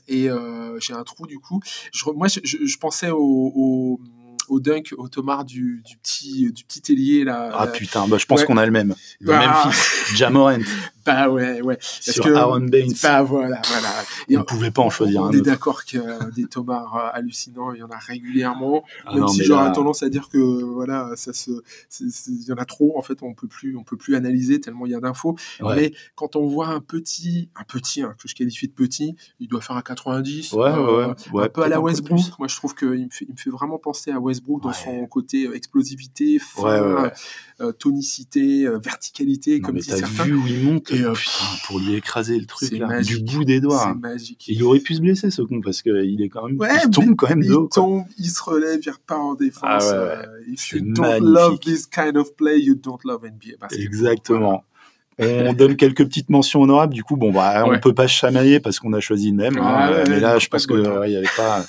et 0.08 0.30
euh, 0.30 0.80
j'ai 0.80 0.94
un 0.94 1.04
trou 1.04 1.28
du 1.28 1.40
coup. 1.40 1.60
Je, 1.94 2.06
moi, 2.12 2.28
je, 2.28 2.40
je, 2.44 2.78
pensais 2.78 3.10
au, 3.10 3.20
au, 3.20 4.00
au, 4.50 4.60
dunk, 4.60 4.94
au 4.98 5.08
Tomar 5.08 5.46
du, 5.46 5.82
du 5.86 5.98
petit, 5.98 6.52
du 6.52 6.64
petit 6.64 6.92
ailier 6.92 7.24
là. 7.24 7.52
Ah 7.54 7.68
putain, 7.68 8.08
bah, 8.08 8.18
je 8.18 8.26
pense 8.26 8.44
qu'on 8.44 8.58
a 8.58 8.66
le 8.66 8.72
même. 8.72 8.96
Le 9.20 9.28
bah, 9.28 9.64
Memphis, 9.64 10.16
Jamorant. 10.16 10.60
Bah 11.12 11.30
ouais, 11.30 11.62
ouais. 11.62 11.76
Parce 11.76 12.12
Sur 12.12 12.24
que, 12.26 12.34
Aaron 12.34 12.62
Baines. 12.62 12.94
Bah 13.04 13.24
voilà, 13.24 13.62
voilà. 13.66 13.90
On 14.30 14.34
ne 14.34 14.44
pouvait 14.44 14.72
pas 14.72 14.82
en 14.82 14.90
choisir 14.90 15.22
on 15.22 15.26
un. 15.26 15.30
On 15.30 15.32
est 15.32 15.42
d'accord 15.42 15.86
que 15.86 16.32
des 16.34 16.46
tomards 16.46 16.96
euh, 16.96 17.10
hallucinants, 17.14 17.74
il 17.74 17.80
y 17.80 17.84
en 17.84 17.90
a 17.90 17.98
régulièrement. 17.98 18.84
Ah 19.06 19.16
même 19.16 19.28
si 19.28 19.44
j'aurais 19.44 19.72
tendance 19.72 20.04
à 20.04 20.10
dire 20.10 20.30
que 20.30 20.38
voilà, 20.38 21.12
ça 21.16 21.34
se, 21.34 21.52
il 22.00 22.46
y 22.48 22.52
en 22.52 22.58
a 22.58 22.66
trop. 22.66 22.98
En 22.98 23.02
fait, 23.02 23.24
on 23.24 23.34
peut 23.34 23.48
plus, 23.48 23.76
on 23.78 23.84
peut 23.84 23.98
plus 23.98 24.16
analyser 24.16 24.60
tellement 24.60 24.86
il 24.86 24.92
y 24.92 24.96
a 24.96 25.00
d'infos. 25.00 25.36
Mais 25.62 25.94
quand 26.16 26.36
on 26.36 26.48
voit 26.48 26.68
un 26.68 26.80
petit, 26.80 27.50
un 27.56 27.64
petit, 27.64 28.02
hein, 28.02 28.16
que 28.22 28.28
je 28.28 28.36
qualifie 28.36 28.68
de 28.68 28.74
petit, 28.74 29.16
il 29.40 29.48
doit 29.48 29.62
faire 29.62 29.76
un 29.76 29.82
90. 29.82 30.54
Ouais, 30.54 30.70
euh, 30.70 31.14
ouais, 31.34 31.46
Un 31.46 31.50
peu 31.50 31.64
à 31.64 31.68
la 31.68 31.80
Westbrook. 31.80 32.20
Moi, 32.40 32.48
je 32.48 32.56
trouve 32.56 32.76
qu'il 32.76 32.88
me 32.90 33.10
fait, 33.10 33.26
il 33.28 33.34
me 33.34 33.38
fait 33.38 33.50
vraiment 33.50 33.78
penser 33.78 34.12
à 34.12 34.20
Westbrook 34.20 34.64
dans 34.64 34.74
son 34.74 35.06
côté 35.08 35.48
euh, 35.48 35.56
explosivité, 35.56 36.40
fin, 36.40 37.12
euh, 37.62 37.72
tonicité, 37.74 38.68
verticalité, 38.84 39.60
comme 39.62 39.78
disent 39.78 39.96
certains. 39.96 40.24
Vu 40.24 40.36
où 40.36 40.48
il 40.48 40.64
monte 40.64 40.92
et, 41.02 41.06
euh, 41.06 41.14
pour 41.66 41.80
lui 41.80 41.96
écraser 41.96 42.40
le 42.40 42.46
truc 42.46 42.72
là, 42.72 43.02
du 43.02 43.20
bout 43.20 43.44
des 43.44 43.60
doigts. 43.60 43.94
C'est 43.94 44.00
magique. 44.00 44.46
Il 44.48 44.64
aurait 44.64 44.80
pu 44.80 44.96
se 44.96 45.02
blesser 45.02 45.32
ce 45.32 45.42
con 45.42 45.62
parce 45.62 45.82
qu'il 45.82 46.22
est 46.22 46.30
quand 46.30 46.48
même, 46.48 46.58
il 46.84 46.90
tombe 46.90 47.16
quand 47.16 47.30
même 47.30 47.42
de 47.42 47.46
Il 47.46 47.70
tombe, 47.70 48.06
il 48.18 48.30
se 48.30 48.44
relève, 48.44 48.80
il 48.86 48.90
repart 48.90 49.20
en 49.20 49.36
défense. 49.36 49.64
Ah 49.64 49.80
ouais, 49.80 50.08
ouais. 50.08 50.54
If 50.54 50.72
you 50.72 50.82
don't 50.82 51.20
love 51.22 51.60
this 51.60 51.86
kind 51.86 52.18
of 52.18 52.36
play, 52.36 52.60
you 52.60 52.76
don't 52.76 53.00
love 53.04 53.24
NBA 53.24 53.58
basketball. 53.60 53.86
Exactement. 53.86 54.64
On 55.20 55.54
donne 55.58 55.76
quelques 55.76 56.06
petites 56.06 56.30
mentions 56.30 56.62
honorables. 56.62 56.94
Du 56.94 57.04
coup, 57.04 57.16
bon, 57.16 57.32
bah, 57.32 57.64
on 57.66 57.80
peut 57.80 57.94
pas 57.94 58.08
chamailler 58.08 58.60
parce 58.60 58.80
qu'on 58.80 58.94
a 58.94 59.00
choisi 59.00 59.32
le 59.32 59.38
même. 59.38 59.58
Ah 59.62 59.88
hein, 59.88 60.04
mais 60.10 60.20
là, 60.20 60.40
je 60.40 60.48
pense 60.48 60.66
que 60.66 61.06
il 61.06 61.12
y 61.12 61.18
avait 61.18 61.28
pas. 61.36 61.64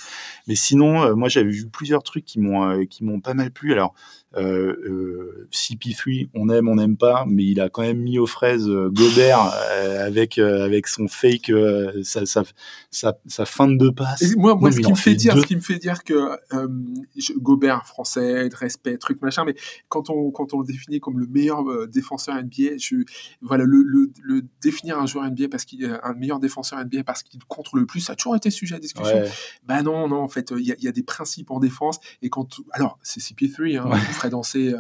Mais 0.49 0.55
sinon, 0.55 1.03
euh, 1.03 1.15
moi, 1.15 1.29
j'avais 1.29 1.51
vu 1.51 1.69
plusieurs 1.69 2.03
trucs 2.03 2.25
qui 2.25 2.41
m'ont 2.41 2.69
euh, 2.69 2.85
qui 2.85 3.05
m'ont 3.05 3.21
pas 3.21 3.35
mal 3.35 3.51
plu. 3.51 3.73
Alors, 3.73 3.95
euh, 4.37 4.75
euh, 4.87 5.49
CP3, 5.53 6.31
on 6.35 6.49
aime, 6.49 6.69
on 6.69 6.77
n'aime 6.77 6.97
pas, 6.97 7.27
mais 7.29 7.45
il 7.45 7.61
a 7.61 7.69
quand 7.69 7.83
même 7.83 7.99
mis 7.99 8.19
aux 8.19 8.27
fraises 8.27 8.69
euh, 8.69 8.91
Gobert 8.91 9.41
avec 10.01 10.39
avec 10.39 10.87
son 10.87 11.09
fake, 11.09 11.53
sa, 12.03 12.25
sa, 12.25 12.43
sa, 12.91 13.19
sa, 13.27 13.45
feinte 13.45 13.77
de 13.77 13.91
passe. 13.91 14.23
Et 14.23 14.37
moi, 14.37 14.55
moi, 14.55 14.73
ce 14.73 14.81
qui 14.81 14.91
me 14.91 14.97
fait 14.97 15.15
dire, 15.15 15.37
ce 15.39 15.47
qui 15.47 15.57
me 15.57 15.61
fait 15.61 15.79
dire 15.79 16.03
que 16.05 16.15
Gobert 17.39 17.87
français, 17.87 18.49
respect, 18.55 18.97
truc 18.97 19.21
machin, 19.21 19.45
mais 19.45 19.55
quand 19.89 20.09
on 20.09 20.31
quand 20.31 20.55
on 20.55 20.61
le 20.61 20.67
définit 20.67 21.01
comme 21.01 21.19
le 21.19 21.27
meilleur 21.27 21.65
défenseur 21.89 22.37
NBA, 22.37 22.79
je, 22.79 22.97
voilà, 23.43 23.65
le, 23.65 23.83
le, 23.83 24.11
le, 24.23 24.43
définir 24.63 24.99
un 24.99 25.07
joueur 25.07 25.31
NBA 25.31 25.49
parce 25.51 25.65
qu'il 25.65 25.85
est 25.85 25.91
un 26.03 26.15
meilleur 26.15 26.41
défenseur 26.41 26.83
NBA 26.83 27.05
parce 27.05 27.23
qu'il 27.23 27.43
contre 27.45 27.77
le 27.77 27.87
plus, 27.87 28.01
ça 28.01 28.15
a 28.15 28.17
toujours 28.17 28.37
été 28.37 28.51
sujet 28.51 28.77
à 28.77 28.79
discussion. 28.79 29.17
Ouais. 29.19 29.31
Bah 29.67 29.83
non, 29.83 30.09
non, 30.09 30.23
en 30.23 30.29
fait, 30.29 30.53
il 30.57 30.65
y, 30.65 30.85
y, 30.85 30.89
a 30.89 30.93
des 30.93 31.03
principes 31.03 31.51
en 31.51 31.61
défense 31.61 31.99
et 32.23 32.31
quand 32.31 32.61
alors 32.73 32.99
c'est 33.03 33.21
CP3, 33.21 33.79
hein, 33.79 33.91
ouais 33.91 33.99
danser 34.31 34.77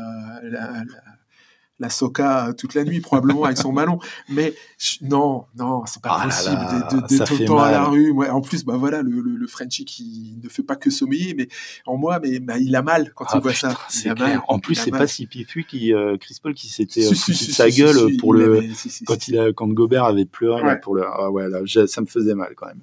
la, 1.78 1.90
soca 1.90 2.52
toute 2.56 2.74
la 2.74 2.84
nuit, 2.84 3.00
probablement 3.00 3.44
avec 3.44 3.58
son 3.58 3.72
ballon. 3.72 3.98
Mais 4.28 4.54
non, 5.00 5.44
non, 5.56 5.84
c'est 5.86 6.02
pas 6.02 6.18
ah 6.20 6.24
possible 6.24 7.06
d'être 7.08 7.32
autant 7.32 7.58
à 7.58 7.70
la 7.70 7.84
rue. 7.84 8.12
en 8.12 8.40
plus, 8.40 8.64
bah 8.64 8.76
voilà, 8.76 9.02
le, 9.02 9.20
le, 9.20 9.46
Frenchie 9.46 9.84
qui 9.84 10.38
ne 10.42 10.48
fait 10.48 10.62
pas 10.62 10.76
que 10.76 10.90
sommeiller, 10.90 11.34
mais 11.34 11.48
en 11.86 11.96
moi, 11.96 12.20
mais 12.22 12.38
bah, 12.38 12.58
il 12.58 12.74
a 12.76 12.82
mal 12.82 13.12
quand 13.14 13.24
il 13.32 13.36
ah, 13.36 13.40
voit 13.40 13.52
ça. 13.52 13.76
en 14.48 14.58
plus, 14.58 14.74
c'est 14.74 14.90
pas 14.90 15.06
si 15.06 15.26
pifu 15.26 15.64
qui 15.64 15.92
euh, 15.92 16.16
Chris 16.18 16.38
Paul 16.42 16.54
qui 16.54 16.68
s'était 16.68 17.06
euh, 17.06 17.14
sa 17.14 17.70
gueule 17.70 18.16
pour 18.18 18.34
le 18.34 18.62
quand 19.04 19.28
il 19.28 19.38
a 19.38 19.52
quand 19.52 19.68
Gobert 19.68 20.04
avait 20.04 20.24
pleuré 20.24 20.80
pour 20.80 20.94
le. 20.94 21.04
Ah 21.06 21.30
ouais, 21.30 21.48
là, 21.48 21.60
ça 21.86 22.00
me 22.00 22.06
faisait 22.06 22.34
mal 22.34 22.54
quand 22.56 22.66
même. 22.66 22.82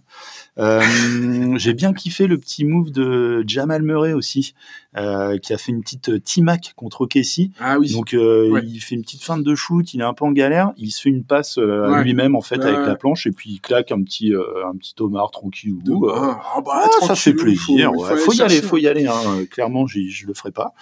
Euh, 0.58 1.58
j'ai 1.58 1.74
bien 1.74 1.94
kiffé 1.94 2.28
le 2.28 2.38
petit 2.38 2.66
move 2.66 2.92
de 2.92 3.44
Jamal 3.48 3.82
Murray 3.82 4.14
aussi, 4.14 4.54
euh, 4.98 5.38
qui 5.38 5.54
a 5.54 5.58
fait 5.58 5.72
une 5.72 5.82
petite 5.82 6.24
T-Mac 6.24 6.74
contre 6.76 7.06
Casey. 7.06 7.52
Ah 7.60 7.80
oui. 7.80 7.94
Donc 7.94 8.14
euh, 8.14 8.60
il 8.64 8.82
fait 8.90 8.96
une 8.96 9.02
petite 9.02 9.24
feinte 9.24 9.44
de 9.44 9.56
shoot, 9.56 9.94
il 9.94 10.02
est 10.02 10.04
un 10.04 10.14
peu 10.14 10.26
en 10.26 10.32
galère, 10.32 10.72
il 10.78 10.92
se 10.92 11.02
fait 11.02 11.10
une 11.10 11.24
passe 11.24 11.58
euh, 11.58 12.02
lui-même 12.04 12.36
en 12.36 12.42
fait 12.42 12.60
avec 12.62 12.86
la 12.86 12.96
planche 12.96 13.28
et 13.28 13.32
puis 13.32 13.52
il 13.52 13.62
claque 13.62 13.92
un 13.92 14.02
petit 14.04 14.34
euh, 14.34 14.68
un 14.68 14.76
petit 14.76 14.94
Omar 15.00 15.32
tranquille. 15.32 15.78
Ah, 16.14 16.62
bah, 16.66 16.86
ah, 16.86 17.06
ça 17.06 17.16
fait 17.16 17.34
plaisir. 17.34 17.92
Il 17.94 18.06
faut, 18.06 18.18
faut, 18.18 18.34
y 18.34 18.42
aller, 18.42 18.62
faut 18.62 18.78
y 18.78 18.88
aller. 18.88 19.08
Hein. 19.08 19.46
Clairement, 19.50 19.88
je 19.88 20.28
le 20.28 20.34
ferai 20.34 20.52
pas 20.52 20.74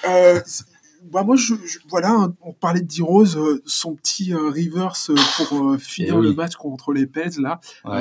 bah 1.11 1.23
moi, 1.23 1.35
je, 1.35 1.53
voilà, 1.89 2.31
on 2.41 2.53
parlait 2.53 2.81
de 2.81 2.87
D-Rose, 2.87 3.37
euh, 3.37 3.61
son 3.65 3.95
petit 3.95 4.33
euh, 4.33 4.49
reverse 4.49 5.11
pour 5.37 5.71
euh, 5.71 5.77
finir 5.77 6.17
eh 6.19 6.21
le 6.21 6.33
match 6.33 6.55
contre 6.55 6.93
les 6.93 7.07
Pels, 7.07 7.39
là, 7.39 7.59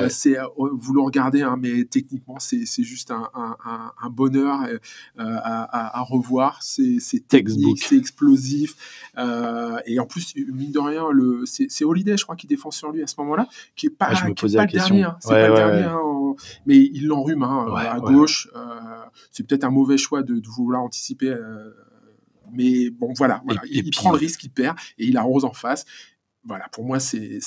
c'est, 0.09 0.37
vous 0.57 0.93
le 0.93 1.01
regardez, 1.01 1.41
hein, 1.41 1.57
mais 1.59 1.85
techniquement, 1.85 2.39
c'est, 2.39 2.65
c'est 2.65 2.83
juste 2.83 3.11
un, 3.11 3.29
un, 3.33 3.57
un 4.01 4.09
bonheur 4.09 4.59
à, 5.17 6.01
revoir. 6.01 6.61
C'est, 6.61 6.97
c'est 6.99 7.27
technique, 7.27 7.83
c'est 7.83 7.97
explosif. 7.97 8.75
et 9.85 9.99
en 9.99 10.05
plus, 10.05 10.33
mine 10.35 10.71
de 10.71 10.79
rien, 10.79 11.09
le, 11.11 11.45
c'est, 11.45 11.67
c'est 11.69 11.85
Holiday, 11.85 12.17
je 12.17 12.23
crois, 12.23 12.35
qui 12.35 12.47
défend 12.47 12.71
sur 12.71 12.91
lui 12.91 13.03
à 13.03 13.07
ce 13.07 13.15
moment-là, 13.19 13.47
qui 13.75 13.87
est 13.87 13.89
pas, 13.89 14.09
ah, 14.11 14.31
qui 14.31 14.45
est 14.45 14.55
pas 14.55 14.65
le 14.65 14.71
dernier. 14.71 15.03
Hein, 15.03 15.17
c'est 15.19 15.29
pas 15.29 15.47
le 15.47 15.55
dernier, 15.55 15.83
hein, 15.83 16.35
mais 16.65 16.77
il 16.77 17.07
l'enrhume 17.07 17.43
hein, 17.43 17.67
à 17.75 17.99
gauche. 17.99 18.49
c'est 19.31 19.45
peut-être 19.47 19.63
un 19.63 19.71
mauvais 19.71 19.97
choix 19.97 20.23
de, 20.23 20.39
de 20.39 20.47
vouloir 20.47 20.81
anticiper 20.81 21.35
mais 22.51 22.89
bon, 22.89 23.13
voilà, 23.15 23.41
il, 23.69 23.89
prend 23.91 24.11
le 24.11 24.17
risque, 24.17 24.43
il 24.43 24.49
perd 24.49 24.77
et 24.97 25.05
il 25.05 25.17
arrose 25.17 25.45
en 25.45 25.53
face. 25.53 25.85
Voilà, 26.47 26.65
pour 26.71 26.85
moi, 26.85 26.99
c'est 27.01 27.41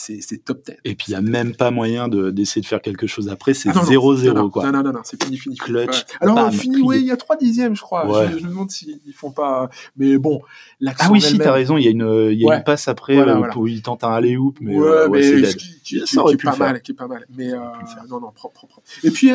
top 0.44 0.62
10. 0.66 0.74
Et 0.84 0.94
puis, 0.94 1.06
il 1.08 1.10
n'y 1.12 1.16
a 1.16 1.22
même 1.22 1.56
pas 1.56 1.70
moyen 1.70 2.06
d'essayer 2.08 2.60
de, 2.60 2.66
faire 2.66 2.82
quelque 2.82 3.06
chose 3.06 3.30
après. 3.30 3.54
C'est 3.54 3.70
0-0, 3.70 4.34
ah 4.36 4.50
quoi. 4.52 4.70
Non, 4.70 4.82
non, 4.82 4.92
non, 4.92 5.00
c'est 5.04 5.22
fini, 5.22 5.38
fini. 5.38 5.56
Clutch. 5.56 6.04
Alors, 6.20 6.52
fini, 6.52 6.82
oui, 6.82 6.98
il 7.00 7.06
y 7.06 7.10
a 7.10 7.16
3 7.16 7.36
dixièmes, 7.36 7.74
je 7.74 7.80
crois. 7.80 8.04
Je, 8.28 8.34
me 8.44 8.50
demande 8.50 8.70
s'ils 8.70 9.00
font 9.14 9.30
pas. 9.30 9.70
Mais 9.96 10.18
bon, 10.18 10.42
l'action. 10.80 11.08
Ah 11.08 11.12
oui, 11.12 11.22
si, 11.22 11.38
t'as 11.38 11.52
raison. 11.52 11.78
Il 11.78 11.84
y 11.84 11.88
a 11.88 11.90
une, 11.90 12.30
y 12.32 12.50
a 12.50 12.56
une 12.56 12.64
passe 12.64 12.88
après 12.88 13.16
euh, 13.16 13.40
où 13.56 13.66
il 13.66 13.80
tente 13.80 14.04
un 14.04 14.12
aller-hoop. 14.12 14.58
Mais, 14.60 14.76
ouais, 14.76 14.86
euh, 14.86 15.08
mais 15.08 15.54
qui, 15.54 15.80
qui, 15.82 16.04
qui, 16.04 16.18
est 16.18 16.42
pas 16.42 16.56
mal, 16.56 16.82
qui 16.82 16.92
est 16.92 16.94
pas 16.94 17.08
mal. 17.08 17.24
Mais 17.34 17.54
euh, 17.54 17.58
non, 18.10 18.20
non, 18.20 18.32
propre, 18.32 18.66
propre. 18.66 18.86
Et 19.02 19.10
puis, 19.10 19.30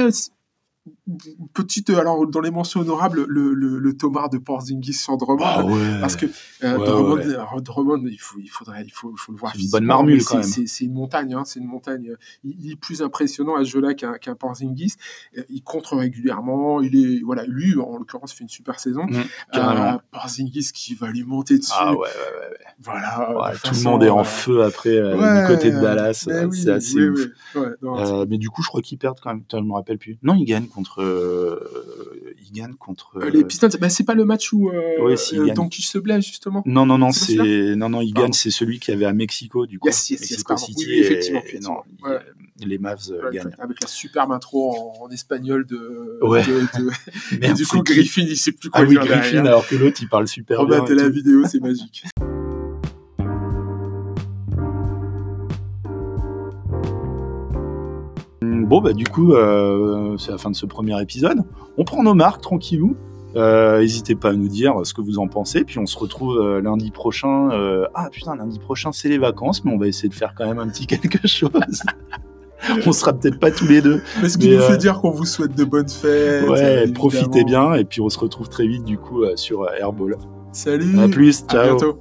petite, 1.53 1.89
alors 1.89 2.27
dans 2.27 2.41
les 2.41 2.51
mentions 2.51 2.81
honorables, 2.81 3.25
le, 3.27 3.53
le, 3.53 3.79
le 3.79 3.97
Thomas 3.97 4.27
de 4.27 4.37
Porzingis 4.37 4.93
sur 4.93 5.17
Drummond, 5.17 5.43
Ah 5.43 5.65
ouais. 5.65 5.99
parce 5.99 6.15
que 6.15 6.25
euh, 6.63 6.77
Ouais, 6.77 6.85
Drummond, 6.85 7.15
ouais. 7.17 7.25
euh, 7.27 7.59
Drummond, 7.61 8.01
il 8.05 8.17
faut, 8.17 8.39
il 8.39 8.47
faudrait, 8.47 8.83
il 8.85 8.91
faut, 8.91 9.11
il 9.15 9.19
faut 9.19 9.31
le 9.31 9.37
voir. 9.37 9.53
C'est 9.55 9.63
une 9.63 9.69
bonne 9.69 9.85
marmule, 9.85 10.23
quand 10.23 10.29
c'est- 10.31 10.35
même. 10.59 10.67
C'est 10.67 10.67
c'est 10.67 10.85
une 10.85 10.93
montagne, 10.93 11.33
hein, 11.33 11.43
c'est 11.45 11.59
une 11.59 11.67
montagne. 11.67 12.15
Il, 12.43 12.55
il 12.65 12.71
est 12.71 12.75
plus 12.75 13.01
impressionnant 13.01 13.55
à 13.55 13.59
ce 13.63 13.69
jeu-là 13.69 13.93
qu'un 13.93 14.13
qu'un 14.13 14.35
Porzingis. 14.35 14.93
Euh, 15.37 15.43
Il 15.49 15.63
contre 15.63 15.95
régulièrement. 15.95 16.81
Il 16.81 16.95
est, 16.95 17.21
voilà, 17.23 17.45
lui 17.45 17.75
en 17.79 17.97
l'occurrence 17.97 18.33
fait 18.33 18.43
une 18.43 18.49
super 18.49 18.79
saison. 18.79 19.05
Mmh. 19.05 19.21
Euh, 19.55 19.97
Porzingis 20.11 20.71
qui 20.73 20.93
va 20.95 21.09
lui 21.09 21.23
monter 21.23 21.57
dessus. 21.57 21.71
Ah 21.75 21.91
ouais, 21.93 21.97
ouais, 21.97 22.03
ouais, 22.05 22.49
ouais. 22.51 22.57
Voilà. 22.79 23.53
Tout 23.63 23.73
le 23.73 23.83
monde 23.83 24.03
est 24.03 24.09
en 24.09 24.19
euh, 24.19 24.23
feu 24.23 24.63
après 24.63 24.89
euh, 24.97 25.41
du 25.41 25.47
côté 25.47 25.71
de 25.71 25.79
Dallas. 25.79 26.25
euh, 26.27 26.45
oui, 26.47 26.57
c'est 26.61 26.71
assez 26.71 26.95
oui, 26.95 27.07
ouf. 27.09 27.19
oui. 27.55 27.61
Ouais, 27.61 27.67
non, 27.81 27.97
Euh, 28.21 28.25
mais 28.29 28.37
du 28.37 28.49
coup, 28.49 28.61
je 28.61 28.67
crois 28.67 28.81
qu'ils 28.81 28.97
perdent 28.97 29.19
quand 29.21 29.29
même. 29.33 29.43
Je 29.51 29.57
me 29.57 29.73
rappelle 29.73 29.97
plus. 29.97 30.17
Non, 30.23 30.35
ils 30.35 30.45
gagnent 30.45 30.67
contre. 30.75 31.01
euh, 31.01 31.59
gagnent 32.53 32.75
contre. 32.75 33.17
Euh, 33.17 33.25
euh, 33.25 33.29
les 33.31 33.43
Pistons, 33.43 33.67
bah, 33.81 33.89
c'est 33.89 34.03
pas 34.05 34.13
le 34.13 34.23
match 34.23 34.53
où 34.53 34.69
euh, 34.69 35.01
Ouais, 35.01 35.17
si, 35.17 35.35
ils 35.35 35.39
euh, 35.41 35.45
gagnent. 35.47 35.55
Doncic 35.55 35.85
se 35.85 35.97
blesse 35.97 36.25
justement. 36.25 36.63
Non, 36.65 36.85
non, 36.85 36.97
non, 36.97 37.11
C'est 37.11 37.35
non, 37.75 37.89
non, 37.89 37.97
Pardon. 37.99 38.11
gagnent. 38.21 38.33
C'est 38.33 38.51
celui 38.51 38.79
qui 38.79 38.91
avait 38.91 39.05
à 39.05 39.11
Mexico, 39.13 39.65
du 39.65 39.77
coup. 39.79 39.87
Yes, 39.87 40.09
yes, 40.09 40.21
yes, 40.21 40.31
Mexico 40.31 40.53
pardon. 40.53 40.65
City. 40.65 40.85
Oui, 40.87 40.93
oui, 40.93 40.99
effectivement, 40.99 41.39
et- 41.39 41.47
effectivement. 41.47 41.83
non, 42.03 42.09
Ouais. 42.09 42.19
les 42.65 42.77
Mavs 42.77 42.99
euh, 43.11 43.25
Ouais, 43.29 43.35
gagnent. 43.35 43.55
Avec 43.59 43.81
la 43.81 43.87
superbe 43.87 44.31
intro 44.31 44.71
en, 45.01 45.05
en 45.05 45.09
espagnol 45.09 45.65
de. 45.65 46.19
Ouais. 46.21 46.43
de- 46.45 46.61
de- 46.79 46.91
et 47.45 47.53
du 47.53 47.65
coup, 47.65 47.81
Griffin, 47.83 48.21
il 48.27 48.37
sait 48.37 48.53
plus 48.53 48.69
quoi 48.69 48.81
Ah 48.81 48.85
oui, 48.85 48.91
dire 48.91 49.01
Griffin, 49.05 49.19
derrière. 49.21 49.45
alors 49.47 49.67
que 49.67 49.75
l'autre, 49.75 49.97
il 50.01 50.07
parle 50.07 50.27
super 50.27 50.65
bien. 50.65 50.77
Remettez 50.77 50.93
et 50.93 50.95
la 51.03 51.09
vidéo, 51.09 51.43
c'est 51.49 51.59
magique. 51.59 52.03
Bon, 58.65 58.81
bah, 58.81 58.93
du 58.93 59.05
coup, 59.05 59.33
euh, 59.33 60.17
c'est 60.17 60.31
la 60.31 60.37
fin 60.37 60.49
de 60.49 60.55
ce 60.55 60.65
premier 60.65 60.99
épisode. 61.01 61.39
On 61.77 61.83
prend 61.83 62.03
nos 62.03 62.13
marques 62.15 62.41
tranquillou. 62.41 62.95
Euh, 63.35 63.79
N'hésitez 63.79 64.15
pas 64.15 64.29
à 64.29 64.33
nous 64.33 64.47
dire 64.47 64.75
ce 64.83 64.93
que 64.93 65.01
vous 65.01 65.19
en 65.19 65.27
pensez. 65.27 65.63
Puis 65.65 65.77
on 65.77 65.85
se 65.85 65.97
retrouve 65.97 66.37
euh, 66.37 66.61
lundi 66.61 66.89
prochain. 66.89 67.51
euh, 67.51 67.85
Ah 67.93 68.09
putain, 68.11 68.35
lundi 68.35 68.59
prochain, 68.59 68.91
c'est 68.91 69.09
les 69.09 69.17
vacances, 69.17 69.63
mais 69.65 69.73
on 69.73 69.77
va 69.77 69.87
essayer 69.87 70.09
de 70.09 70.13
faire 70.13 70.33
quand 70.37 70.45
même 70.47 70.59
un 70.59 70.67
petit 70.67 70.87
quelque 70.87 71.27
chose. 71.27 71.49
on 72.87 72.91
sera 72.91 73.13
peut-être 73.13 73.39
pas 73.39 73.51
tous 73.51 73.67
les 73.67 73.81
deux. 73.81 74.01
Mais 74.21 74.29
ce 74.29 74.37
qui 74.37 74.49
Mais, 74.49 74.55
nous 74.55 74.61
fait 74.61 74.77
dire 74.77 74.99
qu'on 75.01 75.11
vous 75.11 75.25
souhaite 75.25 75.53
de 75.55 75.63
bonnes 75.65 75.89
fêtes. 75.89 76.47
Ouais, 76.49 76.87
profitez 76.93 77.43
bien. 77.43 77.73
Et 77.73 77.83
puis 77.83 77.99
on 78.01 78.09
se 78.09 78.17
retrouve 78.19 78.47
très 78.49 78.65
vite, 78.67 78.83
du 78.85 78.97
coup, 78.97 79.23
sur 79.35 79.69
Airball. 79.79 80.15
Salut. 80.53 80.97
À 80.99 81.07
plus, 81.09 81.43
À 81.49 81.51
ciao. 81.53 81.63
bientôt. 81.77 81.99